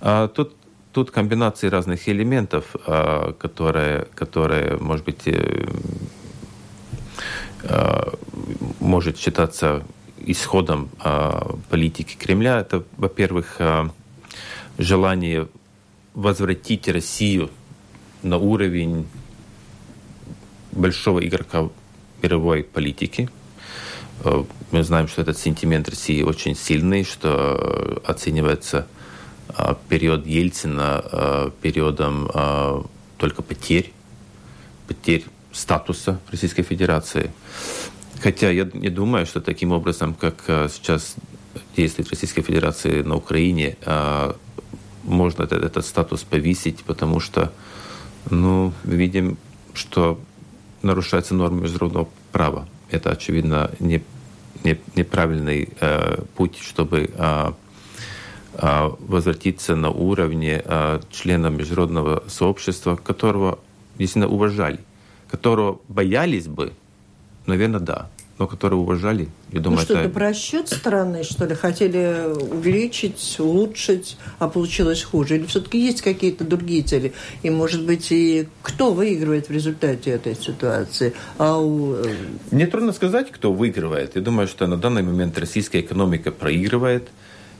а, 0.00 0.28
тут, 0.28 0.54
тут 0.92 1.10
комбинации 1.10 1.68
разных 1.68 2.08
элементов, 2.08 2.76
а, 2.86 3.32
которые, 3.32 4.06
которые 4.14 4.76
может 4.78 5.04
быть, 5.04 5.26
э, 5.26 5.66
а, 7.64 8.12
может 8.80 9.18
считаться 9.18 9.82
исходом 10.26 10.90
э, 11.02 11.40
политики 11.70 12.16
Кремля, 12.16 12.60
это, 12.60 12.84
во-первых, 12.96 13.56
э, 13.58 13.88
желание 14.78 15.48
возвратить 16.14 16.88
Россию 16.88 17.50
на 18.22 18.38
уровень 18.38 19.06
большого 20.72 21.24
игрока 21.26 21.68
мировой 22.22 22.62
политики. 22.62 23.28
Э, 24.24 24.44
мы 24.70 24.82
знаем, 24.82 25.08
что 25.08 25.22
этот 25.22 25.38
сентимент 25.38 25.88
России 25.88 26.22
очень 26.22 26.56
сильный, 26.56 27.04
что 27.04 28.02
оценивается 28.04 28.86
период 29.88 30.26
Ельцина 30.26 31.52
периодом 31.60 32.28
только 33.18 33.42
потерь, 33.42 33.92
потерь 34.88 35.24
статуса 35.52 36.18
Российской 36.30 36.62
Федерации. 36.62 37.30
Хотя 38.20 38.50
я 38.50 38.68
не 38.72 38.90
думаю, 38.90 39.26
что 39.26 39.40
таким 39.40 39.72
образом, 39.72 40.14
как 40.14 40.44
э, 40.46 40.68
сейчас 40.72 41.16
действует 41.76 42.10
Российская 42.10 42.42
Федерация 42.42 43.04
на 43.04 43.16
Украине, 43.16 43.76
э, 43.84 44.32
можно 45.02 45.42
этот, 45.42 45.84
статус 45.84 46.22
повесить, 46.22 46.82
потому 46.84 47.20
что 47.20 47.52
ну, 48.30 48.72
видим, 48.84 49.36
что 49.74 50.18
нарушается 50.82 51.34
нормы 51.34 51.62
международного 51.62 52.08
права. 52.32 52.66
Это, 52.90 53.10
очевидно, 53.10 53.70
не, 53.80 54.02
не, 54.62 54.78
неправильный 54.94 55.68
э, 55.80 56.22
путь, 56.36 56.58
чтобы 56.58 57.10
э, 57.12 57.52
э, 58.54 58.90
возвратиться 59.00 59.76
на 59.76 59.90
уровне 59.90 60.62
э, 60.64 61.00
члена 61.10 61.48
международного 61.48 62.24
сообщества, 62.28 62.96
которого 62.96 63.58
действительно 63.98 64.28
уважали, 64.28 64.80
которого 65.30 65.80
боялись 65.88 66.46
бы, 66.46 66.72
наверное, 67.46 67.80
да 67.80 68.08
но 68.38 68.48
которые 68.48 68.80
уважали. 68.80 69.28
Я 69.52 69.60
думаю, 69.60 69.80
ну 69.80 69.84
что, 69.84 69.98
это 69.98 70.08
просчет 70.08 70.68
страны, 70.68 71.22
что 71.22 71.46
ли? 71.46 71.54
Хотели 71.54 72.26
увеличить, 72.50 73.36
улучшить, 73.38 74.16
а 74.38 74.48
получилось 74.48 75.02
хуже? 75.02 75.36
Или 75.36 75.46
все-таки 75.46 75.78
есть 75.78 76.02
какие-то 76.02 76.44
другие 76.44 76.82
цели? 76.82 77.12
И, 77.42 77.50
может 77.50 77.84
быть, 77.84 78.10
и 78.10 78.48
кто 78.62 78.92
выигрывает 78.92 79.48
в 79.48 79.52
результате 79.52 80.10
этой 80.10 80.34
ситуации? 80.34 81.14
А 81.38 81.58
у... 81.58 81.94
Э, 81.94 82.14
Мне 82.50 82.66
трудно 82.66 82.92
сказать, 82.92 83.30
кто 83.30 83.52
выигрывает. 83.52 84.16
Я 84.16 84.22
думаю, 84.22 84.48
что 84.48 84.66
на 84.66 84.76
данный 84.76 85.02
момент 85.02 85.38
российская 85.38 85.80
экономика 85.80 86.32
проигрывает. 86.32 87.08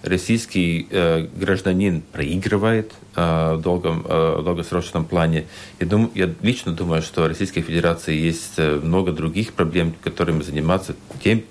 Российский 0.04 0.86
э, 0.90 1.26
гражданин 1.34 2.02
проигрывает 2.12 2.92
э, 3.16 3.54
в 3.54 3.60
долгом, 3.60 4.04
э, 4.06 4.42
долгосрочном 4.44 5.04
плане. 5.04 5.46
Я, 5.80 5.86
дум, 5.86 6.10
я 6.14 6.32
лично 6.42 6.72
думаю, 6.72 7.02
что 7.02 7.26
Российской 7.26 7.62
Федерации 7.62 8.14
есть 8.14 8.54
э, 8.58 8.80
много 8.82 9.12
других 9.12 9.52
проблем, 9.52 9.94
которыми 10.02 10.42
заниматься. 10.42 10.94
Тем, 11.22 11.42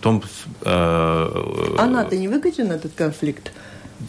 том, 0.00 0.22
э, 0.62 0.64
а 0.64 1.86
НАТО 1.86 2.16
не 2.16 2.28
выгоден 2.28 2.70
этот 2.70 2.92
конфликт? 2.94 3.52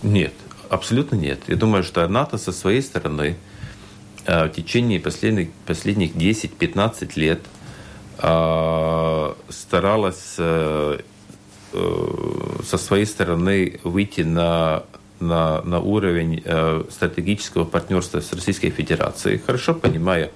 Нет, 0.03 0.33
абсолютно 0.69 1.15
нет. 1.15 1.39
Я 1.47 1.55
думаю, 1.55 1.83
что 1.83 2.07
НАТО 2.07 2.37
со 2.37 2.51
своей 2.51 2.81
стороны 2.81 3.37
э, 4.25 4.45
в 4.45 4.49
течение 4.49 4.99
последних, 4.99 5.51
последних 5.65 6.15
10-15 6.15 7.11
лет 7.15 7.39
э, 8.19 9.33
старалась 9.49 10.35
э, 10.37 10.79
Э, 10.89 10.97
со 11.71 12.77
своей 12.77 13.05
стороны 13.05 13.79
выйти 13.83 14.21
на, 14.21 14.83
на, 15.19 15.61
на 15.61 15.79
уровень 15.79 16.41
э, 16.43 16.83
стратегического 16.89 17.65
партнерства 17.65 18.21
с 18.21 18.33
Российской 18.33 18.69
Федерацией, 18.69 19.37
хорошо 19.37 19.73
понимая 19.73 20.31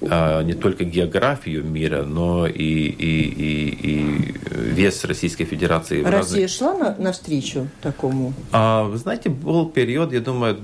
э, 0.00 0.42
не 0.44 0.54
только 0.54 0.84
географию 0.84 1.64
мира, 1.64 2.02
но 2.02 2.46
и, 2.46 2.52
и, 2.52 3.28
и, 3.28 3.68
и 3.82 4.34
вес 4.50 5.04
Российской 5.04 5.44
Федерации. 5.44 6.02
Россия 6.02 6.42
разных... 6.42 6.50
шла 6.50 6.74
на, 6.74 6.94
навстречу 6.96 7.68
такому? 7.82 8.32
А, 8.52 8.84
вы 8.84 8.96
знаете, 8.98 9.30
был 9.30 9.68
период, 9.68 10.12
я 10.12 10.20
думаю, 10.20 10.58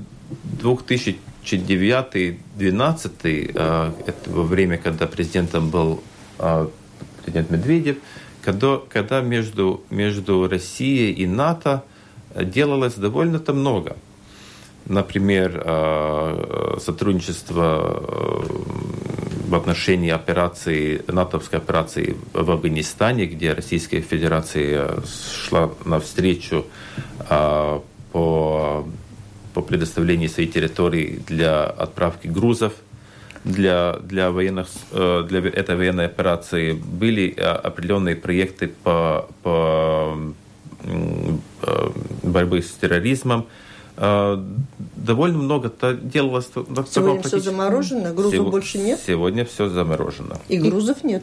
2009-2012, 0.62 3.52
э, 3.54 3.92
это 4.06 4.30
во 4.30 4.42
время, 4.42 4.78
когда 4.78 5.06
президентом 5.06 5.70
был 5.70 6.02
э, 6.38 6.68
президент 7.22 7.50
Медведев, 7.50 7.96
когда, 8.46 8.78
когда 8.88 9.22
между, 9.22 9.82
между 9.90 10.48
Россией 10.48 11.10
и 11.10 11.26
НАТО 11.26 11.82
делалось 12.32 12.94
довольно-то 12.94 13.52
много. 13.52 13.96
Например, 14.84 15.60
э, 15.64 16.76
сотрудничество 16.80 18.04
э, 18.06 19.48
в 19.48 19.54
отношении 19.56 20.10
операции, 20.10 21.02
натовской 21.08 21.58
операции 21.58 22.16
в 22.32 22.48
Афганистане, 22.48 23.26
где 23.26 23.52
Российская 23.52 24.00
Федерация 24.00 25.00
шла 25.04 25.70
навстречу 25.84 26.66
э, 27.28 27.80
по, 28.12 28.86
по 29.54 29.60
предоставлению 29.60 30.28
своей 30.28 30.48
территории 30.48 31.20
для 31.26 31.64
отправки 31.64 32.28
грузов– 32.28 32.74
для, 33.46 33.98
для, 34.02 34.30
военных, 34.30 34.66
э, 34.90 35.24
для 35.28 35.38
этой 35.38 35.76
военной 35.76 36.06
операции 36.06 36.72
были 36.72 37.32
э, 37.36 37.42
определенные 37.42 38.16
проекты 38.16 38.68
по, 38.82 39.28
по 39.42 40.18
э, 40.82 41.90
борьбы 42.22 42.60
с 42.60 42.70
терроризмом. 42.72 43.46
Довольно 43.96 45.38
много 45.38 45.72
делалось. 46.02 46.50
Сегодня 46.52 47.22
все 47.22 47.38
заморожено, 47.38 48.12
грузов 48.12 48.32
Сего, 48.32 48.50
больше 48.50 48.78
нет? 48.78 49.00
Сегодня 49.06 49.46
все 49.46 49.70
заморожено. 49.70 50.38
И 50.48 50.58
грузов 50.58 51.02
нет? 51.02 51.22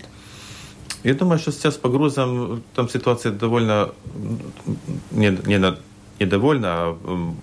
Я 1.03 1.13
думаю, 1.13 1.37
что 1.37 1.51
сейчас 1.51 1.75
по 1.75 1.89
грузам 1.89 2.63
там 2.73 2.89
ситуация 2.89 3.31
довольно 3.31 3.91
не, 5.11 5.37
не, 5.45 5.59
недовольна, 6.19 6.69
а 6.69 7.33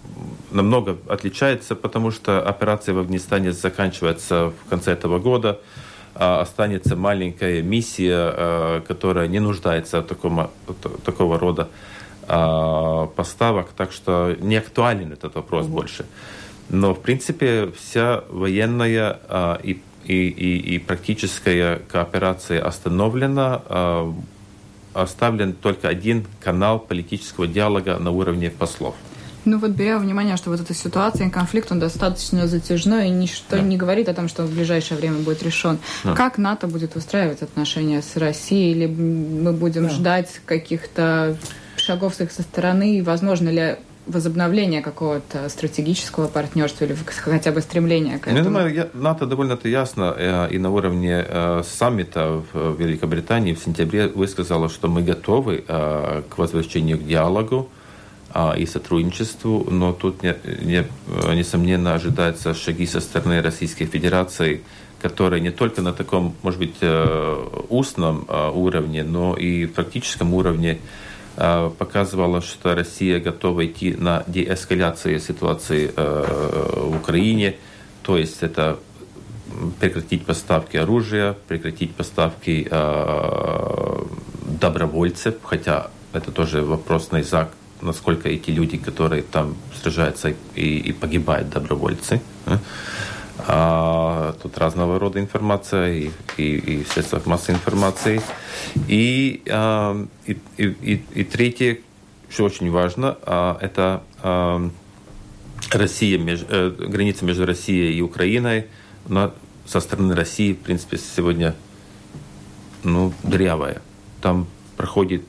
намного 0.50 0.96
отличается, 1.08 1.74
потому 1.74 2.10
что 2.10 2.42
операция 2.42 2.94
в 2.94 2.98
Афганистане 2.98 3.52
заканчивается 3.52 4.52
в 4.64 4.70
конце 4.70 4.92
этого 4.92 5.18
года. 5.18 5.60
А 6.14 6.40
останется 6.40 6.96
маленькая 6.96 7.62
миссия, 7.62 8.16
а, 8.16 8.80
которая 8.80 9.28
не 9.28 9.38
нуждается 9.38 10.00
в 10.00 10.06
таком, 10.06 10.50
такого 11.04 11.38
рода 11.38 11.68
поставок, 13.16 13.70
так 13.76 13.90
что 13.90 14.36
не 14.40 14.56
актуален 14.56 15.12
этот 15.12 15.34
вопрос 15.34 15.66
угу. 15.66 15.76
больше. 15.76 16.06
Но, 16.68 16.94
в 16.94 17.00
принципе, 17.00 17.72
вся 17.76 18.22
военная 18.28 19.18
и, 19.64 19.82
и, 20.04 20.28
и, 20.28 20.74
и 20.74 20.78
практическая 20.78 21.80
кооперация 21.88 22.64
остановлена. 22.64 23.62
Оставлен 24.92 25.52
только 25.52 25.88
один 25.88 26.26
канал 26.40 26.78
политического 26.78 27.46
диалога 27.46 27.98
на 27.98 28.10
уровне 28.10 28.50
послов. 28.50 28.94
Ну 29.44 29.58
вот 29.58 29.70
беря 29.70 29.96
во 29.96 30.00
внимание, 30.00 30.36
что 30.36 30.50
вот 30.50 30.60
эта 30.60 30.74
ситуация, 30.74 31.30
конфликт, 31.30 31.72
он 31.72 31.78
достаточно 31.78 32.46
затяжной, 32.46 33.08
и 33.08 33.10
ничто 33.10 33.56
да. 33.56 33.62
не 33.62 33.76
говорит 33.76 34.08
о 34.08 34.14
том, 34.14 34.28
что 34.28 34.42
он 34.42 34.48
в 34.48 34.54
ближайшее 34.54 34.98
время 34.98 35.18
будет 35.18 35.42
решен. 35.42 35.78
Да. 36.04 36.14
Как 36.14 36.36
НАТО 36.36 36.66
будет 36.66 36.94
устраивать 36.96 37.40
отношения 37.40 38.02
с 38.02 38.16
Россией, 38.16 38.72
или 38.72 38.86
мы 38.86 39.52
будем 39.52 39.84
да. 39.84 39.90
ждать 39.90 40.40
каких-то 40.44 41.36
шагов 41.76 42.14
с 42.14 42.20
их 42.20 42.32
со 42.32 42.42
стороны, 42.42 42.98
и 42.98 43.02
возможно 43.02 43.48
ли 43.48 43.76
возобновление 44.06 44.82
какого-то 44.82 45.48
стратегического 45.48 46.28
партнерства 46.28 46.84
или 46.84 46.96
хотя 47.22 47.52
бы 47.52 47.60
стремления 47.60 48.18
к 48.18 48.28
этому? 48.28 48.38
Я 48.38 48.44
думаю, 48.44 48.90
НАТО 48.94 49.26
довольно-то 49.26 49.68
ясно 49.68 50.14
э, 50.16 50.48
и 50.50 50.58
на 50.58 50.70
уровне 50.70 51.24
э, 51.26 51.62
саммита 51.64 52.42
в 52.52 52.80
Великобритании 52.80 53.54
в 53.54 53.58
сентябре 53.58 54.08
высказало, 54.08 54.68
что 54.68 54.88
мы 54.88 55.02
готовы 55.02 55.64
э, 55.66 56.22
к 56.28 56.38
возвращению 56.38 56.98
к 56.98 57.04
диалогу, 57.04 57.68
и 58.56 58.64
сотрудничеству, 58.64 59.66
но 59.68 59.92
тут, 59.92 60.22
не, 60.22 60.36
не, 60.62 60.86
несомненно, 61.34 61.94
ожидаются 61.94 62.54
шаги 62.54 62.86
со 62.86 63.00
стороны 63.00 63.42
Российской 63.42 63.86
Федерации, 63.86 64.62
которая 65.02 65.40
не 65.40 65.50
только 65.50 65.82
на 65.82 65.92
таком, 65.92 66.36
может 66.42 66.60
быть, 66.60 66.76
э, 66.80 67.46
устном 67.68 68.26
э, 68.28 68.50
уровне, 68.50 69.02
но 69.02 69.36
и 69.36 69.66
практическом 69.66 70.32
уровне 70.34 70.72
э, 70.72 70.78
показывала, 71.36 72.40
что 72.42 72.74
Россия 72.74 73.20
готова 73.20 73.64
идти 73.66 73.94
на 73.94 74.24
деэскаляцию 74.26 75.20
ситуации 75.20 75.90
в 75.96 76.96
Украине, 76.96 77.56
то 78.02 78.18
есть 78.18 78.42
это 78.42 78.78
прекратить 79.80 80.26
поставки 80.26 80.76
оружия, 80.76 81.36
прекратить 81.48 81.94
поставки 81.94 82.68
добровольцев, 84.60 85.36
хотя 85.42 85.90
это 86.12 86.30
тоже 86.32 86.62
вопрос 86.62 87.10
на 87.10 87.18
язык 87.18 87.48
насколько 87.82 88.28
эти 88.28 88.50
люди, 88.50 88.76
которые 88.76 89.22
там 89.22 89.56
сражаются 89.80 90.34
и, 90.54 90.78
и 90.78 90.92
погибают, 90.92 91.50
добровольцы. 91.50 92.20
А, 93.46 94.34
тут 94.42 94.58
разного 94.58 94.98
рода 94.98 95.20
информация 95.20 95.92
и, 95.92 96.10
и, 96.36 96.56
и 96.56 96.84
в 96.84 96.88
средствах 96.88 97.26
массовой 97.26 97.56
информации. 97.56 98.20
И, 98.88 99.42
а, 99.48 100.06
и, 100.26 100.38
и, 100.56 101.04
и, 101.14 101.24
третье, 101.24 101.78
что 102.28 102.44
очень 102.44 102.70
важно, 102.70 103.18
а, 103.22 103.58
это 103.60 104.02
а, 104.22 104.70
Россия, 105.70 106.18
меж, 106.18 106.44
э, 106.48 106.70
граница 106.70 107.24
между 107.24 107.46
Россией 107.46 107.96
и 107.96 108.00
Украиной. 108.00 108.66
Но 109.08 109.32
со 109.66 109.80
стороны 109.80 110.14
России, 110.14 110.52
в 110.52 110.58
принципе, 110.58 110.98
сегодня 110.98 111.54
ну, 112.82 113.12
дырявая. 113.22 113.82
Там 114.20 114.46
проходит 114.76 115.22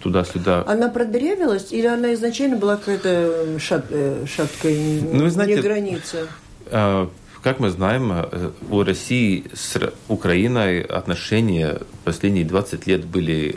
туда-сюда. 0.00 0.64
Она 0.66 0.88
продырявилась 0.88 1.72
или 1.72 1.86
она 1.86 2.14
изначально 2.14 2.56
была 2.56 2.76
какая-то 2.76 3.58
шат, 3.58 3.86
э, 3.90 4.24
шаткой, 4.26 5.02
ну, 5.02 5.28
знаете, 5.28 5.56
не 5.56 5.60
граница? 5.60 6.28
Э, 6.70 7.08
как 7.42 7.58
мы 7.58 7.70
знаем, 7.70 8.12
э, 8.12 8.50
у 8.68 8.82
России 8.82 9.44
с 9.54 9.92
Украиной 10.08 10.82
отношения 10.82 11.80
последние 12.04 12.44
20 12.44 12.86
лет 12.86 13.04
были 13.04 13.56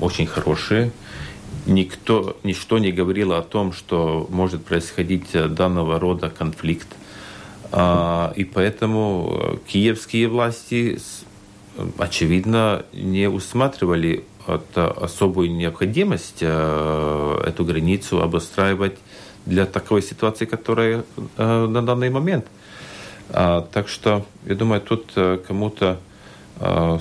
очень 0.00 0.26
хорошие. 0.26 0.92
Никто, 1.66 2.36
ничто 2.42 2.78
не 2.78 2.92
говорило 2.92 3.38
о 3.38 3.42
том, 3.42 3.72
что 3.72 4.26
может 4.30 4.64
происходить 4.64 5.32
данного 5.32 5.98
рода 5.98 6.30
конфликт. 6.30 6.88
А, 7.72 8.32
и 8.36 8.44
поэтому 8.44 9.58
киевские 9.66 10.28
власти, 10.28 11.00
очевидно, 11.98 12.84
не 12.92 13.28
усматривали 13.28 14.24
особую 14.74 15.50
необходимость 15.52 16.38
э, 16.40 17.42
эту 17.46 17.64
границу 17.64 18.22
обустраивать 18.22 18.96
для 19.46 19.66
такой 19.66 20.02
ситуации, 20.02 20.44
которая 20.44 21.04
э, 21.36 21.66
на 21.66 21.82
данный 21.82 22.10
момент. 22.10 22.46
А, 23.30 23.66
так 23.72 23.88
что, 23.88 24.24
я 24.44 24.54
думаю, 24.54 24.80
тут 24.80 25.12
э, 25.16 25.38
кому-то 25.46 25.98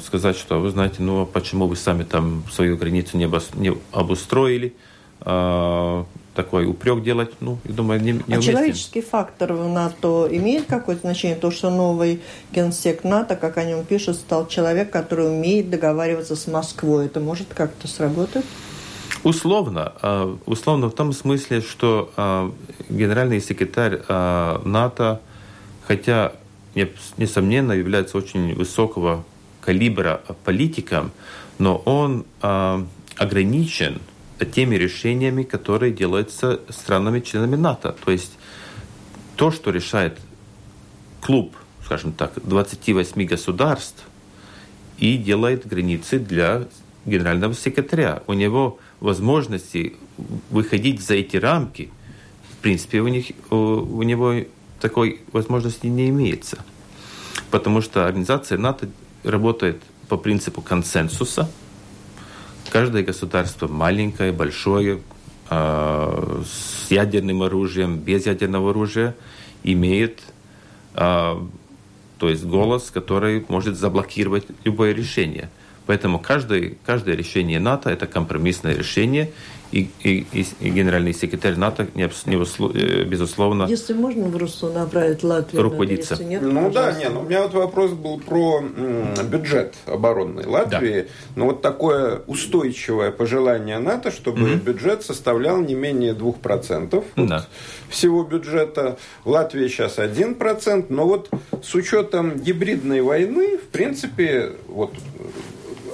сказать, 0.04 0.36
что 0.36 0.60
вы 0.60 0.70
знаете, 0.70 0.96
ну 1.00 1.26
почему 1.26 1.66
вы 1.68 1.78
сами 1.78 2.04
там 2.04 2.44
свою 2.52 2.76
границу 2.76 3.18
не, 3.18 3.74
обустроили, 3.94 4.74
а, 5.22 6.06
такой 6.36 6.68
упрек 6.68 7.02
делать, 7.02 7.32
ну, 7.40 7.58
я 7.64 7.74
думаю, 7.74 8.02
не, 8.02 8.22
не 8.28 8.36
А 8.36 8.42
человеческий 8.42 9.02
фактор 9.02 9.54
в 9.54 9.68
НАТО 9.70 10.28
имеет 10.30 10.66
какое-то 10.66 11.02
значение? 11.02 11.38
То, 11.38 11.50
что 11.50 11.70
новый 11.70 12.22
генсек 12.52 13.04
НАТО, 13.04 13.36
как 13.36 13.58
о 13.58 13.64
нем 13.64 13.86
пишут, 13.86 14.18
стал 14.18 14.48
человек, 14.48 14.92
который 14.92 15.28
умеет 15.28 15.70
договариваться 15.70 16.36
с 16.36 16.48
Москвой. 16.48 17.06
Это 17.06 17.20
может 17.20 17.48
как-то 17.54 17.88
сработать? 17.88 18.46
Условно. 19.26 19.94
А, 20.04 20.38
условно 20.46 20.88
в 20.88 20.94
том 20.94 21.12
смысле, 21.12 21.62
что 21.62 22.14
а, 22.16 22.54
генеральный 22.90 23.42
секретарь 23.42 24.02
НАТО, 24.08 25.20
хотя, 25.88 26.34
несомненно, 27.18 27.72
является 27.72 28.20
очень 28.20 28.54
высокого 28.54 29.26
калибра 29.62 30.22
политиком, 30.44 31.12
но 31.58 31.78
он 31.86 32.26
ограничен 32.40 34.00
теми 34.54 34.76
решениями, 34.76 35.42
которые 35.42 35.92
делаются 35.92 36.60
странами-членами 36.70 37.56
НАТО. 37.56 37.96
То 38.06 38.12
есть 38.12 38.38
то, 39.36 39.50
что 39.50 39.72
решает 39.72 40.20
клуб, 41.22 41.56
скажем 41.84 42.12
так, 42.12 42.34
28 42.44 43.26
государств 43.26 44.04
и 45.00 45.18
делает 45.18 45.66
границы 45.66 46.20
для 46.20 46.68
генерального 47.06 47.56
секретаря. 47.56 48.22
У 48.28 48.34
него 48.34 48.80
возможности 49.06 49.94
выходить 50.50 51.02
за 51.02 51.16
эти 51.16 51.38
рамки, 51.38 51.90
в 52.52 52.62
принципе, 52.62 53.00
у, 53.00 53.08
них, 53.08 53.28
у, 53.50 53.56
у 53.56 54.04
него 54.04 54.34
такой 54.82 55.22
возможности 55.32 55.88
не 55.88 56.10
имеется. 56.10 56.58
Потому 57.52 57.82
что 57.82 58.06
организация 58.06 58.58
НАТО 58.58 58.90
работает 59.24 59.82
по 60.10 60.18
принципу 60.18 60.62
консенсуса. 60.62 61.50
Каждое 62.70 63.04
государство 63.04 63.68
маленькое, 63.68 64.32
большое, 64.32 65.02
э, 65.50 66.44
с 66.46 66.92
ядерным 66.92 67.44
оружием, 67.44 68.00
без 68.00 68.26
ядерного 68.26 68.72
оружия, 68.72 69.16
имеет 69.64 70.22
э, 70.96 71.36
то 72.18 72.30
есть 72.30 72.46
голос, 72.46 72.92
который 72.92 73.46
может 73.48 73.78
заблокировать 73.78 74.46
любое 74.64 74.94
решение. 74.94 75.50
Поэтому 75.86 76.20
каждое, 76.20 76.76
каждое 76.86 77.16
решение 77.16 77.60
НАТО– 77.60 77.90
это 77.92 78.08
компромиссное 78.08 78.76
решение, 78.76 79.32
и, 79.72 79.90
и, 80.04 80.26
и 80.60 80.70
генеральный 80.70 81.14
секретарь 81.14 81.56
НАТО, 81.56 81.88
не, 81.96 82.10
не, 82.26 82.36
э, 82.36 83.04
безусловно, 83.04 83.66
Если 83.68 83.94
можно 83.94 84.28
в 84.28 84.38
Руссу 84.38 84.72
направить 84.72 85.24
Латвию 85.24 85.62
руководиться. 85.64 86.24
Нет, 86.24 86.42
ну 86.42 86.72
да, 86.72 86.94
нет, 86.94 87.12
ну, 87.14 87.22
у 87.22 87.24
меня 87.24 87.42
вот 87.42 87.54
вопрос 87.54 87.92
был 87.92 88.20
про 88.20 88.64
бюджет 89.30 89.76
оборонной 89.86 90.46
Латвии. 90.46 91.02
Да. 91.02 91.08
Ну 91.36 91.46
вот 91.46 91.62
такое 91.62 92.22
устойчивое 92.28 93.12
пожелание 93.12 93.80
НАТО, 93.80 94.12
чтобы 94.12 94.50
mm 94.50 94.56
бюджет 94.66 95.04
составлял 95.04 95.60
не 95.60 95.76
менее 95.76 96.14
2% 96.14 97.04
да. 97.18 97.46
всего 97.90 98.24
бюджета. 98.24 98.98
В 99.24 99.30
Латвии 99.30 99.68
сейчас 99.68 99.98
1%, 99.98 100.86
но 100.90 101.06
вот 101.06 101.30
с 101.62 101.76
учетом 101.76 102.40
гибридной 102.40 103.02
войны, 103.02 103.58
в 103.58 103.68
принципе, 103.68 104.54
вот 104.68 104.94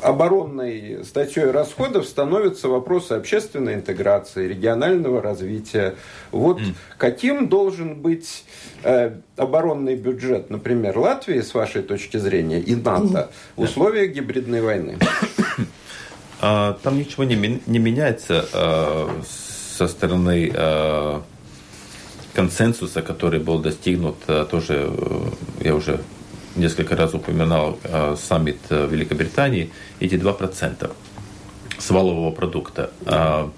оборонной 0.02 1.04
статьей 1.06 1.46
расходов 1.46 2.06
становятся 2.06 2.68
вопросы 2.68 3.14
общественной 3.14 3.76
интеграции, 3.76 4.48
регионального 4.48 5.22
развития. 5.22 5.96
Вот 6.32 6.60
mm. 6.60 6.74
каким 6.98 7.48
должен 7.48 7.96
быть 7.96 8.44
э, 8.84 9.12
оборонный 9.38 9.96
бюджет, 9.96 10.50
например, 10.50 10.98
Латвии, 10.98 11.42
с 11.42 11.54
вашей 11.54 11.84
точки 11.84 12.18
зрения, 12.18 12.60
и 12.60 12.76
НАТО 12.76 13.32
в 13.56 13.62
условиях 13.62 14.14
гибридной 14.14 14.62
войны? 14.62 14.98
А, 16.44 16.80
там 16.82 16.98
ничего 16.98 17.24
не, 17.24 17.62
не 17.68 17.78
меняется 17.78 18.48
э, 18.52 19.22
со 19.78 19.88
стороны 19.88 20.52
э, 20.52 21.20
консенсуса, 22.34 23.04
который 23.04 23.40
был 23.40 23.60
достигнут, 23.60 24.16
тоже 24.50 24.92
я 25.60 25.76
уже 25.76 26.00
несколько 26.56 26.96
раз 26.96 27.14
упоминал 27.14 27.80
э, 27.84 28.16
саммит 28.22 28.60
э, 28.70 28.88
Великобритании, 28.88 29.72
эти 30.00 30.16
2% 30.16 30.92
с 31.78 31.90
валового 31.90 32.32
продукта. 32.32 32.92
Э, 33.06 33.50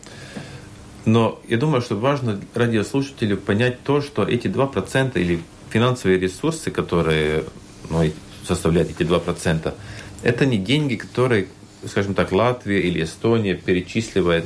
но 1.05 1.39
я 1.47 1.57
думаю, 1.57 1.81
что 1.81 1.95
важно 1.95 2.39
радиослушателю 2.53 3.37
понять 3.37 3.83
то, 3.83 4.01
что 4.01 4.23
эти 4.23 4.47
2% 4.47 5.19
или 5.19 5.41
финансовые 5.69 6.19
ресурсы, 6.19 6.71
которые 6.71 7.43
ну, 7.89 8.09
составляют 8.45 8.91
эти 8.91 9.03
2%, 9.03 9.73
это 10.21 10.45
не 10.45 10.57
деньги, 10.57 10.95
которые, 10.95 11.47
скажем 11.85 12.13
так, 12.13 12.31
Латвия 12.31 12.79
или 12.79 13.03
Эстония 13.03 13.55
перечисливает 13.55 14.45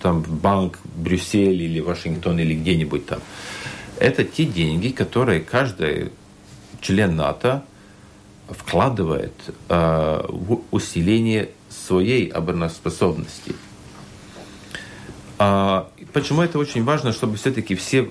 там, 0.00 0.22
в 0.22 0.40
банк 0.40 0.78
Брюссель 0.96 1.62
или 1.62 1.80
Вашингтон 1.80 2.38
или 2.38 2.54
где-нибудь 2.54 3.06
там. 3.06 3.20
Это 3.98 4.24
те 4.24 4.44
деньги, 4.44 4.88
которые 4.88 5.40
каждый 5.40 6.12
член 6.84 7.16
НАТО 7.16 7.64
вкладывает 8.48 9.32
э, 9.68 10.26
в 10.28 10.60
усиление 10.70 11.48
своей 11.70 12.28
обороноспособности. 12.28 13.54
А, 15.38 15.88
почему 16.12 16.42
это 16.42 16.58
очень 16.58 16.84
важно, 16.84 17.12
чтобы 17.12 17.36
все-таки 17.36 17.74
все 17.74 18.10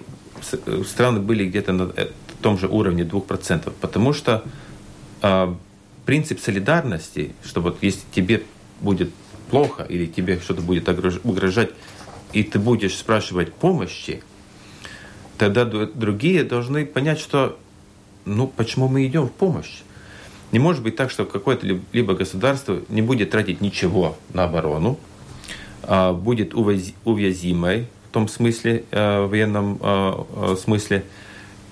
страны 0.86 1.20
были 1.20 1.46
где-то 1.46 1.72
на 1.72 1.94
э, 1.96 2.08
том 2.42 2.58
же 2.58 2.68
уровне 2.68 3.04
2%? 3.04 3.72
Потому 3.80 4.12
что 4.12 4.44
а, 5.22 5.56
принцип 6.06 6.40
солидарности, 6.40 7.36
что 7.44 7.62
вот 7.62 7.78
если 7.82 8.02
тебе 8.12 8.44
будет 8.82 9.12
плохо 9.52 9.84
или 9.84 10.08
тебе 10.08 10.40
что-то 10.40 10.62
будет 10.62 10.90
угрожать, 11.24 11.70
и 12.34 12.42
ты 12.44 12.58
будешь 12.58 12.98
спрашивать 12.98 13.54
помощи, 13.54 14.24
тогда 15.38 15.64
другие 15.64 16.44
должны 16.44 16.88
понять, 16.88 17.20
что 17.20 17.60
ну 18.26 18.48
почему 18.48 18.88
мы 18.88 19.06
идем 19.06 19.28
в 19.28 19.32
помощь? 19.32 19.82
Не 20.52 20.60
может 20.60 20.84
быть 20.84 20.96
так, 20.96 21.10
что 21.10 21.26
какое-то 21.26 21.66
либо 21.92 22.14
государство 22.14 22.82
не 22.90 23.02
будет 23.02 23.32
тратить 23.32 23.60
ничего 23.62 24.16
на 24.34 24.44
оборону, 24.44 25.00
а 25.82 26.14
будет 26.14 26.54
уязвимой 26.54 27.88
в 28.08 28.14
том 28.14 28.28
смысле, 28.28 28.84
э, 28.92 29.26
в 29.26 29.30
военном 29.30 29.80
э, 29.82 30.14
э, 30.36 30.56
смысле, 30.62 31.04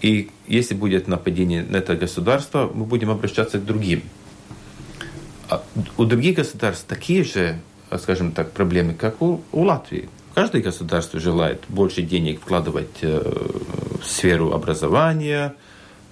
и 0.02 0.32
если 0.48 0.74
будет 0.74 1.08
нападение 1.08 1.62
на 1.62 1.78
это 1.78 1.96
государство, 1.96 2.68
мы 2.74 2.86
будем 2.86 3.12
обращаться 3.12 3.60
к 3.60 3.64
другим. 3.66 4.02
А 5.48 5.62
у 5.98 6.06
других 6.06 6.38
государств 6.38 6.86
такие 6.88 7.24
же, 7.24 7.60
скажем 8.00 8.32
так, 8.32 8.54
проблемы, 8.54 8.96
как 8.96 9.22
у, 9.22 9.42
у 9.52 9.62
Латвии. 9.66 10.10
Каждое 10.34 10.64
государство 10.64 11.20
желает 11.20 11.62
больше 11.68 12.02
денег 12.02 12.42
вкладывать 12.42 13.04
в 13.04 14.04
сферу 14.04 14.54
образования, 14.54 15.54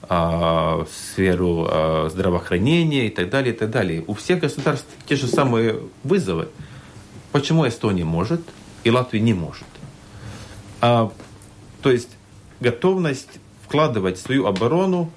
а, 0.10 0.86
сферу 0.92 1.68
а, 1.70 2.10
здравоохранения 2.10 3.06
и 3.06 3.10
так 3.10 3.30
далее, 3.30 3.54
и 3.54 3.58
так 3.58 3.70
далее. 3.70 4.04
У 4.08 4.16
всех 4.16 4.40
государств 4.40 4.88
те 5.06 5.16
же 5.16 5.28
самые 5.28 5.82
вызовы. 6.04 6.50
Почему 7.32 7.68
Эстония 7.68 8.06
может 8.06 8.42
и 8.84 8.90
Латвия 8.90 9.20
не 9.20 9.36
может? 9.36 9.68
А, 10.82 11.12
то 11.84 11.92
есть 11.92 12.10
готовность 12.60 13.40
вкладывать 13.64 14.18
в 14.18 14.22
свою 14.22 14.48
оборону, 14.48 15.12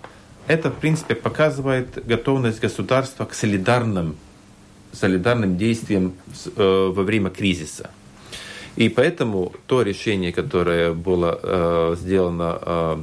это, 0.46 0.70
в 0.70 0.74
принципе, 0.74 1.14
показывает 1.14 2.04
готовность 2.04 2.60
государства 2.60 3.24
к 3.24 3.32
солидарным, 3.32 4.16
солидарным 4.92 5.56
действиям 5.56 6.12
э, 6.56 6.92
во 6.94 7.02
время 7.02 7.30
кризиса. 7.30 7.90
И 8.76 8.90
поэтому 8.90 9.52
то 9.66 9.82
решение, 9.82 10.32
которое 10.32 10.92
было 10.92 11.38
э, 11.42 11.96
сделано 11.98 12.58
э, 12.60 13.02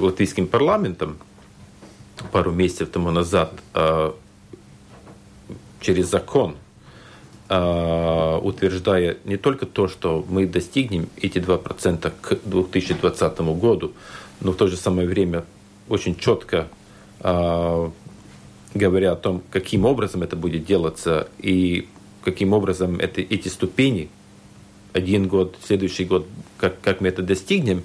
латвийским 0.00 0.46
парламентом 0.46 1.18
пару 2.32 2.50
месяцев 2.52 2.88
тому 2.90 3.10
назад 3.10 3.52
а, 3.74 4.14
через 5.80 6.10
закон, 6.10 6.56
а, 7.48 8.38
утверждая 8.38 9.18
не 9.24 9.36
только 9.36 9.66
то, 9.66 9.88
что 9.88 10.24
мы 10.28 10.46
достигнем 10.46 11.08
эти 11.16 11.38
2% 11.38 12.12
к 12.20 12.38
2020 12.44 13.40
году, 13.40 13.92
но 14.40 14.52
в 14.52 14.56
то 14.56 14.66
же 14.66 14.76
самое 14.76 15.08
время 15.08 15.44
очень 15.88 16.16
четко 16.16 16.68
говоря 18.74 19.12
о 19.12 19.16
том, 19.16 19.42
каким 19.50 19.84
образом 19.84 20.22
это 20.22 20.36
будет 20.36 20.64
делаться 20.64 21.28
и 21.38 21.88
каким 22.22 22.52
образом 22.52 22.98
это, 22.98 23.20
эти 23.20 23.48
ступени, 23.48 24.08
один 24.92 25.28
год, 25.28 25.56
следующий 25.64 26.04
год, 26.04 26.26
как, 26.58 26.80
как 26.80 27.00
мы 27.00 27.08
это 27.08 27.22
достигнем, 27.22 27.82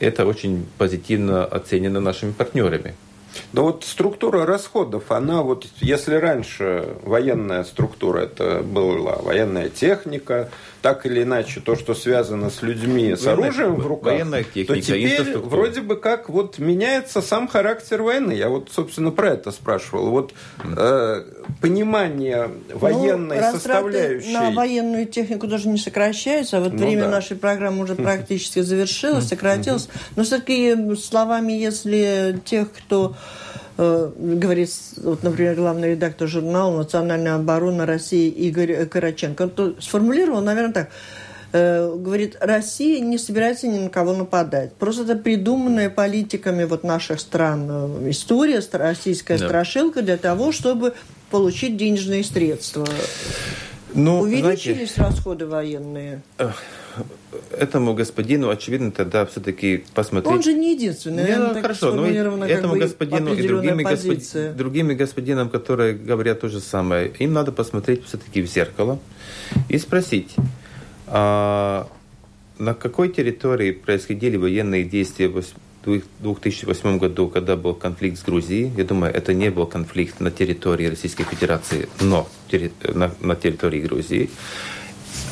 это 0.00 0.26
очень 0.26 0.66
позитивно 0.78 1.44
оценено 1.44 2.00
нашими 2.00 2.32
партнерами. 2.32 2.94
Но 3.52 3.64
вот 3.64 3.84
структура 3.84 4.46
расходов, 4.46 5.10
она 5.10 5.42
вот, 5.42 5.66
если 5.80 6.14
раньше 6.14 6.96
военная 7.02 7.64
структура, 7.64 8.20
это 8.20 8.62
была 8.62 9.16
военная 9.16 9.68
техника, 9.68 10.50
так 10.82 11.06
или 11.06 11.22
иначе, 11.22 11.60
то, 11.60 11.74
что 11.74 11.94
связано 11.94 12.50
с 12.50 12.62
людьми, 12.62 13.14
с 13.16 13.24
военная, 13.24 13.48
оружием 13.48 13.74
в 13.76 13.86
руках, 13.86 14.12
военная 14.12 14.44
техника, 14.44 14.74
то 14.74 14.80
теперь 14.80 15.36
вроде 15.38 15.80
бы 15.80 15.96
как 15.96 16.28
вот 16.28 16.58
меняется 16.58 17.20
сам 17.20 17.48
характер 17.48 18.02
войны. 18.02 18.32
Я 18.32 18.48
вот, 18.48 18.70
собственно, 18.70 19.10
про 19.10 19.30
это 19.30 19.50
спрашивал. 19.50 20.10
Вот 20.10 20.32
э, 20.64 21.24
понимание 21.60 22.50
военной 22.72 23.40
ну, 23.40 23.52
составляющей... 23.52 24.32
на 24.32 24.50
военную 24.52 25.06
технику 25.06 25.48
даже 25.48 25.68
не 25.68 25.78
сокращается, 25.78 26.58
а 26.58 26.60
вот 26.60 26.72
ну, 26.72 26.78
время 26.78 27.02
да. 27.02 27.10
нашей 27.10 27.36
программы 27.36 27.82
уже 27.82 27.94
практически 27.96 28.60
завершилось, 28.60 29.28
сократилось. 29.28 29.88
Но 30.14 30.22
все-таки 30.22 30.94
словами, 30.94 31.52
если 31.52 32.40
тех, 32.44 32.72
кто 32.72 33.16
говорит, 33.76 34.70
вот, 34.96 35.22
например, 35.22 35.54
главный 35.54 35.92
редактор 35.92 36.26
журнала 36.26 36.78
«Национальная 36.78 37.36
оборона 37.36 37.86
России» 37.86 38.28
Игорь 38.28 38.86
Караченко, 38.86 39.50
он 39.56 39.76
сформулировал, 39.80 40.40
наверное, 40.40 40.72
так. 40.72 40.88
Э, 41.50 41.94
говорит, 41.96 42.36
Россия 42.40 43.00
не 43.00 43.16
собирается 43.16 43.68
ни 43.68 43.78
на 43.78 43.88
кого 43.88 44.12
нападать. 44.12 44.74
Просто 44.74 45.04
это 45.04 45.16
придуманная 45.16 45.88
политиками 45.88 46.64
вот 46.64 46.84
наших 46.84 47.20
стран 47.20 47.66
э, 47.70 48.10
история, 48.10 48.60
российская 48.72 49.38
да. 49.38 49.46
страшилка 49.46 50.02
для 50.02 50.18
того, 50.18 50.52
чтобы 50.52 50.94
получить 51.30 51.76
денежные 51.76 52.22
средства. 52.22 52.86
Ну, 53.94 54.20
Увеличились 54.20 54.94
знаете, 54.94 55.02
расходы 55.02 55.46
военные? 55.46 56.22
Этому 57.56 57.94
господину, 57.94 58.50
очевидно, 58.50 58.90
тогда 58.90 59.24
все-таки 59.26 59.84
посмотреть... 59.94 60.34
Он 60.34 60.42
же 60.42 60.52
не 60.52 60.74
единственный. 60.74 61.36
Ну, 61.36 61.60
хорошо, 61.60 61.92
но 61.92 62.06
этому 62.06 62.76
господину 62.76 63.34
и 63.34 63.46
другими, 63.46 63.82
господ... 63.82 64.56
другими 64.56 64.94
господинам, 64.94 65.48
которые 65.48 65.94
говорят 65.94 66.40
то 66.40 66.48
же 66.48 66.60
самое, 66.60 67.12
им 67.18 67.32
надо 67.32 67.52
посмотреть 67.52 68.04
все-таки 68.06 68.42
в 68.42 68.46
зеркало 68.46 68.98
и 69.68 69.78
спросить, 69.78 70.34
а 71.06 71.88
на 72.58 72.74
какой 72.74 73.08
территории 73.08 73.72
происходили 73.72 74.36
военные 74.36 74.84
действия 74.84 75.28
2008 75.84 76.98
году, 76.98 77.28
когда 77.28 77.56
был 77.56 77.74
конфликт 77.74 78.18
с 78.18 78.22
Грузией, 78.22 78.72
я 78.76 78.84
думаю, 78.84 79.14
это 79.14 79.34
не 79.34 79.50
был 79.50 79.66
конфликт 79.66 80.20
на 80.20 80.30
территории 80.30 80.86
Российской 80.86 81.24
Федерации, 81.24 81.88
но 82.00 82.28
на, 83.20 83.36
территории 83.36 83.80
Грузии. 83.80 84.30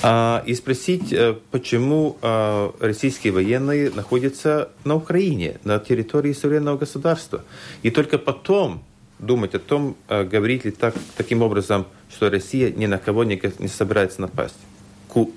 А, 0.02 0.42
и 0.46 0.54
спросить, 0.54 1.12
э, 1.12 1.34
почему 1.50 2.16
а, 2.22 2.72
российские 2.80 3.32
военные 3.32 3.90
находятся 3.90 4.70
на 4.84 4.94
Украине, 4.94 5.58
на 5.64 5.78
территории 5.78 6.32
суверенного 6.32 6.76
государства. 6.76 7.42
И 7.82 7.90
только 7.90 8.18
потом 8.18 8.82
думать 9.18 9.54
о 9.54 9.58
том, 9.58 9.96
а, 10.08 10.24
говорить 10.24 10.64
ли 10.64 10.70
так, 10.70 10.94
таким 11.16 11.42
образом, 11.42 11.86
что 12.10 12.30
Россия 12.30 12.70
ни 12.70 12.86
на 12.86 12.98
кого 12.98 13.24
не, 13.24 13.40
собирается 13.68 14.20
напасть. 14.20 14.56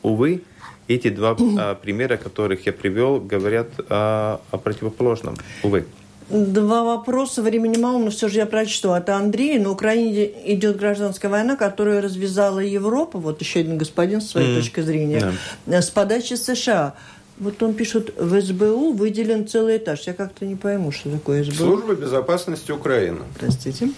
Увы, 0.01 0.41
эти 0.89 1.09
два 1.09 1.37
а, 1.39 1.75
примера, 1.75 2.17
которых 2.17 2.65
я 2.65 2.73
привел, 2.73 3.19
говорят 3.19 3.67
а, 3.89 4.41
о 4.51 4.57
противоположном. 4.57 5.35
Увы. 5.63 5.85
Два 6.29 6.83
вопроса, 6.83 7.41
времени 7.41 7.79
мало, 7.79 7.97
но 7.97 8.11
все 8.11 8.27
же 8.27 8.37
я 8.37 8.45
прочту. 8.45 8.91
Это 8.91 9.15
Андрей. 9.15 9.57
На 9.57 9.71
Украине 9.71 10.29
идет 10.53 10.77
гражданская 10.77 11.31
война, 11.31 11.55
которую 11.55 12.03
развязала 12.03 12.59
Европа. 12.59 13.17
Вот 13.17 13.41
еще 13.41 13.61
один 13.61 13.79
господин 13.79 14.21
с 14.21 14.29
своей 14.29 14.49
mm. 14.49 14.59
точки 14.59 14.81
зрения. 14.81 15.33
Yeah. 15.65 15.81
С 15.81 15.89
подачи 15.89 16.35
США. 16.35 16.93
Вот 17.39 17.63
он 17.63 17.73
пишет, 17.73 18.13
в 18.17 18.39
СБУ 18.41 18.93
выделен 18.93 19.47
целый 19.47 19.77
этаж. 19.77 20.01
Я 20.05 20.13
как-то 20.13 20.45
не 20.45 20.55
пойму, 20.55 20.91
что 20.91 21.09
такое 21.09 21.43
СБУ. 21.43 21.53
Служба 21.53 21.95
безопасности 21.95 22.71
Украины. 22.71 23.19
Простите. 23.39 23.89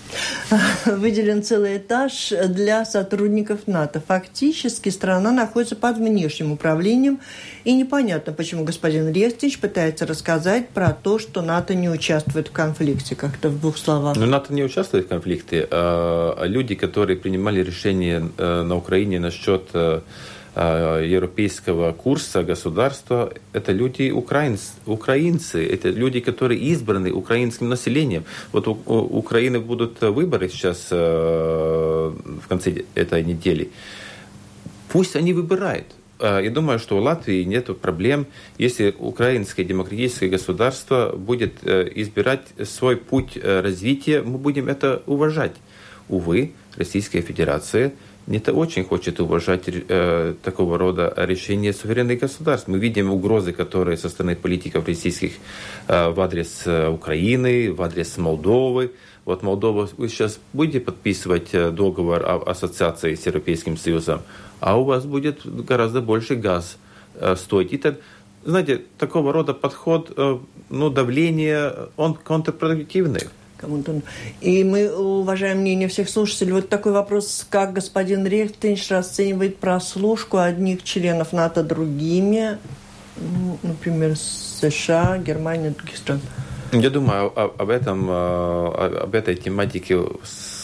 Выделен 0.85 1.43
целый 1.43 1.77
этаж 1.77 2.31
для 2.49 2.85
сотрудников 2.85 3.67
НАТО. 3.67 4.01
Фактически 4.07 4.89
страна 4.89 5.31
находится 5.31 5.75
под 5.75 5.97
внешним 5.97 6.51
управлением. 6.51 7.19
И 7.63 7.73
непонятно, 7.73 8.33
почему 8.33 8.63
господин 8.63 9.11
Рестич 9.11 9.59
пытается 9.59 10.05
рассказать 10.05 10.69
про 10.69 10.91
то, 10.91 11.19
что 11.19 11.41
НАТО 11.41 11.73
не 11.73 11.89
участвует 11.89 12.47
в 12.47 12.51
конфликте. 12.51 13.15
Как-то 13.15 13.49
в 13.49 13.59
двух 13.59 13.77
словах. 13.77 14.15
Но 14.15 14.25
НАТО 14.25 14.53
не 14.53 14.63
участвует 14.63 15.05
в 15.05 15.09
конфликте. 15.09 15.67
А 15.69 16.43
люди, 16.45 16.75
которые 16.75 17.17
принимали 17.17 17.63
решение 17.63 18.29
э, 18.37 18.61
на 18.63 18.75
Украине 18.75 19.19
насчет 19.19 19.69
Э, 19.73 20.01
европейского 20.55 21.93
курса 21.93 22.43
государства 22.43 23.33
это 23.53 23.71
люди 23.71 24.11
украинцы, 24.11 24.73
украинцы, 24.85 25.65
это 25.65 25.89
люди, 25.89 26.19
которые 26.19 26.59
избраны 26.59 27.11
украинским 27.11 27.69
населением. 27.69 28.25
Вот 28.51 28.67
у 28.67 28.73
Украины 28.73 29.61
будут 29.61 30.01
выборы 30.01 30.49
сейчас 30.49 30.89
э, 30.91 30.95
в 30.95 32.47
конце 32.49 32.83
этой 32.95 33.23
недели. 33.23 33.71
Пусть 34.89 35.15
они 35.15 35.31
выбирают. 35.31 35.87
Э, 36.19 36.41
я 36.43 36.49
думаю, 36.49 36.79
что 36.79 36.97
у 36.97 37.01
Латвии 37.01 37.43
нет 37.43 37.79
проблем, 37.79 38.25
если 38.57 38.93
украинское 38.99 39.65
демократическое 39.65 40.27
государство 40.27 41.15
будет 41.15 41.63
избирать 41.63 42.43
свой 42.65 42.97
путь 42.97 43.37
развития, 43.41 44.21
мы 44.21 44.37
будем 44.37 44.67
это 44.67 45.01
уважать. 45.05 45.55
Увы, 46.09 46.51
Российская 46.75 47.21
Федерация– 47.21 47.93
не-то 48.27 48.53
очень 48.53 48.83
хочет 48.83 49.19
уважать 49.19 49.63
э, 49.67 50.35
такого 50.43 50.77
рода 50.77 51.13
решения 51.17 51.73
суверенных 51.73 52.19
государств. 52.19 52.67
Мы 52.67 52.77
видим 52.77 53.11
угрозы, 53.11 53.51
которые 53.51 53.97
со 53.97 54.09
стороны 54.09 54.35
политиков 54.35 54.87
российских 54.87 55.33
э, 55.87 56.09
в 56.09 56.19
адрес 56.21 56.63
э, 56.65 56.89
Украины, 56.89 57.71
в 57.73 57.81
адрес 57.81 58.17
Молдовы. 58.17 58.91
Вот 59.25 59.43
Молдова, 59.43 59.89
вы 59.97 60.09
сейчас 60.09 60.39
будете 60.53 60.79
подписывать 60.79 61.49
э, 61.53 61.71
договор 61.71 62.23
о 62.25 62.43
ассоциации 62.49 63.15
с 63.15 63.25
Европейским 63.25 63.77
Союзом, 63.77 64.21
а 64.59 64.79
у 64.79 64.83
вас 64.83 65.05
будет 65.05 65.41
гораздо 65.45 66.01
больше 66.01 66.35
газ 66.35 66.77
э, 67.15 67.35
стоить. 67.35 67.73
И 67.73 67.77
так, 67.77 67.99
знаете, 68.43 68.81
такого 68.97 69.33
рода 69.33 69.53
подход, 69.53 70.11
э, 70.15 70.37
ну, 70.69 70.89
давление, 70.89 71.89
он 71.97 72.13
контрпродуктивный 72.13 73.29
кому-то. 73.61 74.01
И 74.41 74.63
мы 74.63 74.91
уважаем 74.91 75.59
мнение 75.59 75.87
всех 75.87 76.09
слушателей. 76.09 76.53
Вот 76.53 76.69
такой 76.69 76.91
вопрос, 76.91 77.45
как 77.49 77.73
господин 77.73 78.25
Рельтенш 78.25 78.89
расценивает 78.91 79.57
прослушку 79.57 80.37
одних 80.37 80.83
членов 80.83 81.31
НАТО 81.31 81.63
другими, 81.63 82.57
ну, 83.17 83.57
например, 83.63 84.15
США, 84.17 85.17
Германия, 85.17 85.69
других 85.69 85.97
стран? 85.97 86.21
Я 86.73 86.89
думаю, 86.89 87.31
об 87.35 87.69
этом, 87.69 88.07
а, 88.09 89.01
об 89.03 89.13
этой 89.13 89.35
тематике 89.35 89.99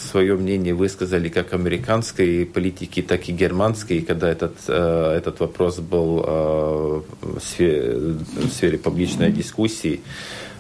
свое 0.08 0.36
мнение 0.36 0.74
высказали 0.74 1.28
как 1.28 1.54
американские 1.54 2.46
политики, 2.46 3.02
так 3.02 3.28
и 3.28 3.34
германские, 3.34 4.02
когда 4.02 4.30
этот, 4.30 4.56
а, 4.70 5.16
этот 5.18 5.40
вопрос 5.42 5.80
был 5.80 6.24
а, 6.26 7.04
в 7.22 7.40
сфере, 7.42 8.16
в 8.36 8.50
сфере 8.50 8.78
публичной 8.78 9.32
дискуссии. 9.32 10.02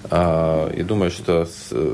А, 0.09 0.69
и 0.71 0.83
думаю, 0.83 1.11
что 1.11 1.47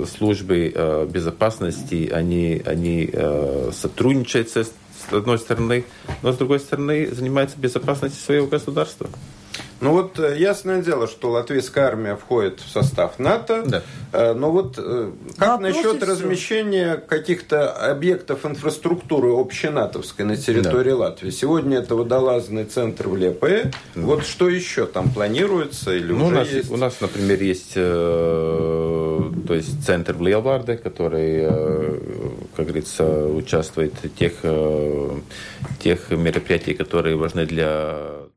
службы 0.06 0.72
а, 0.76 1.06
безопасности, 1.06 2.10
они, 2.14 2.62
они 2.66 3.10
а, 3.14 3.72
сотрудничают 3.74 4.50
с 4.50 4.72
одной 5.12 5.40
стороны, 5.40 5.86
но 6.22 6.32
с 6.32 6.38
другой 6.38 6.60
стороны 6.60 7.08
занимаются 7.12 7.58
безопасностью 7.58 8.24
своего 8.24 8.48
государства. 8.48 9.10
Ну 9.84 9.92
вот 9.92 10.18
э, 10.18 10.38
ясное 10.38 10.82
дело, 10.82 11.08
что 11.08 11.32
латвийская 11.32 11.86
армия 11.86 12.16
входит 12.16 12.62
в 12.62 12.70
состав 12.70 13.20
НАТО. 13.20 13.64
Да. 13.66 13.84
Э, 14.14 14.34
но 14.34 14.50
вот 14.50 14.76
э, 14.78 15.12
как 15.38 15.60
Вопрос 15.60 15.76
насчет 15.76 16.04
размещения 16.04 16.96
каких-то 16.96 17.70
объектов 17.92 18.46
инфраструктуры 18.46 19.34
общенатовской 19.34 20.24
на 20.24 20.38
территории 20.38 20.92
да. 20.92 20.96
Латвии? 20.96 21.32
Сегодня 21.32 21.80
это 21.80 21.96
водолазный 21.96 22.64
центр 22.64 23.10
в 23.10 23.18
Лепе. 23.18 23.72
Да. 23.94 24.02
Вот 24.02 24.26
что 24.26 24.48
еще 24.48 24.86
там 24.86 25.12
планируется 25.12 25.94
или 25.94 26.14
ну, 26.14 26.28
уже 26.28 26.36
у 26.36 26.38
нас, 26.38 26.48
есть? 26.48 26.72
У 26.72 26.78
нас, 26.78 27.02
например, 27.02 27.42
есть 27.42 27.74
то 27.74 29.32
есть 29.50 29.86
центр 29.86 30.14
в 30.14 30.22
Лелварде, 30.22 30.78
который, 30.78 31.46
как 32.56 32.68
говорится, 32.68 33.26
участвует 33.26 33.94
в 34.02 34.10
тех, 34.10 34.34
тех 35.82 36.10
мероприятий, 36.12 36.74
которые 36.74 37.18
важны 37.18 37.46
для 37.46 38.23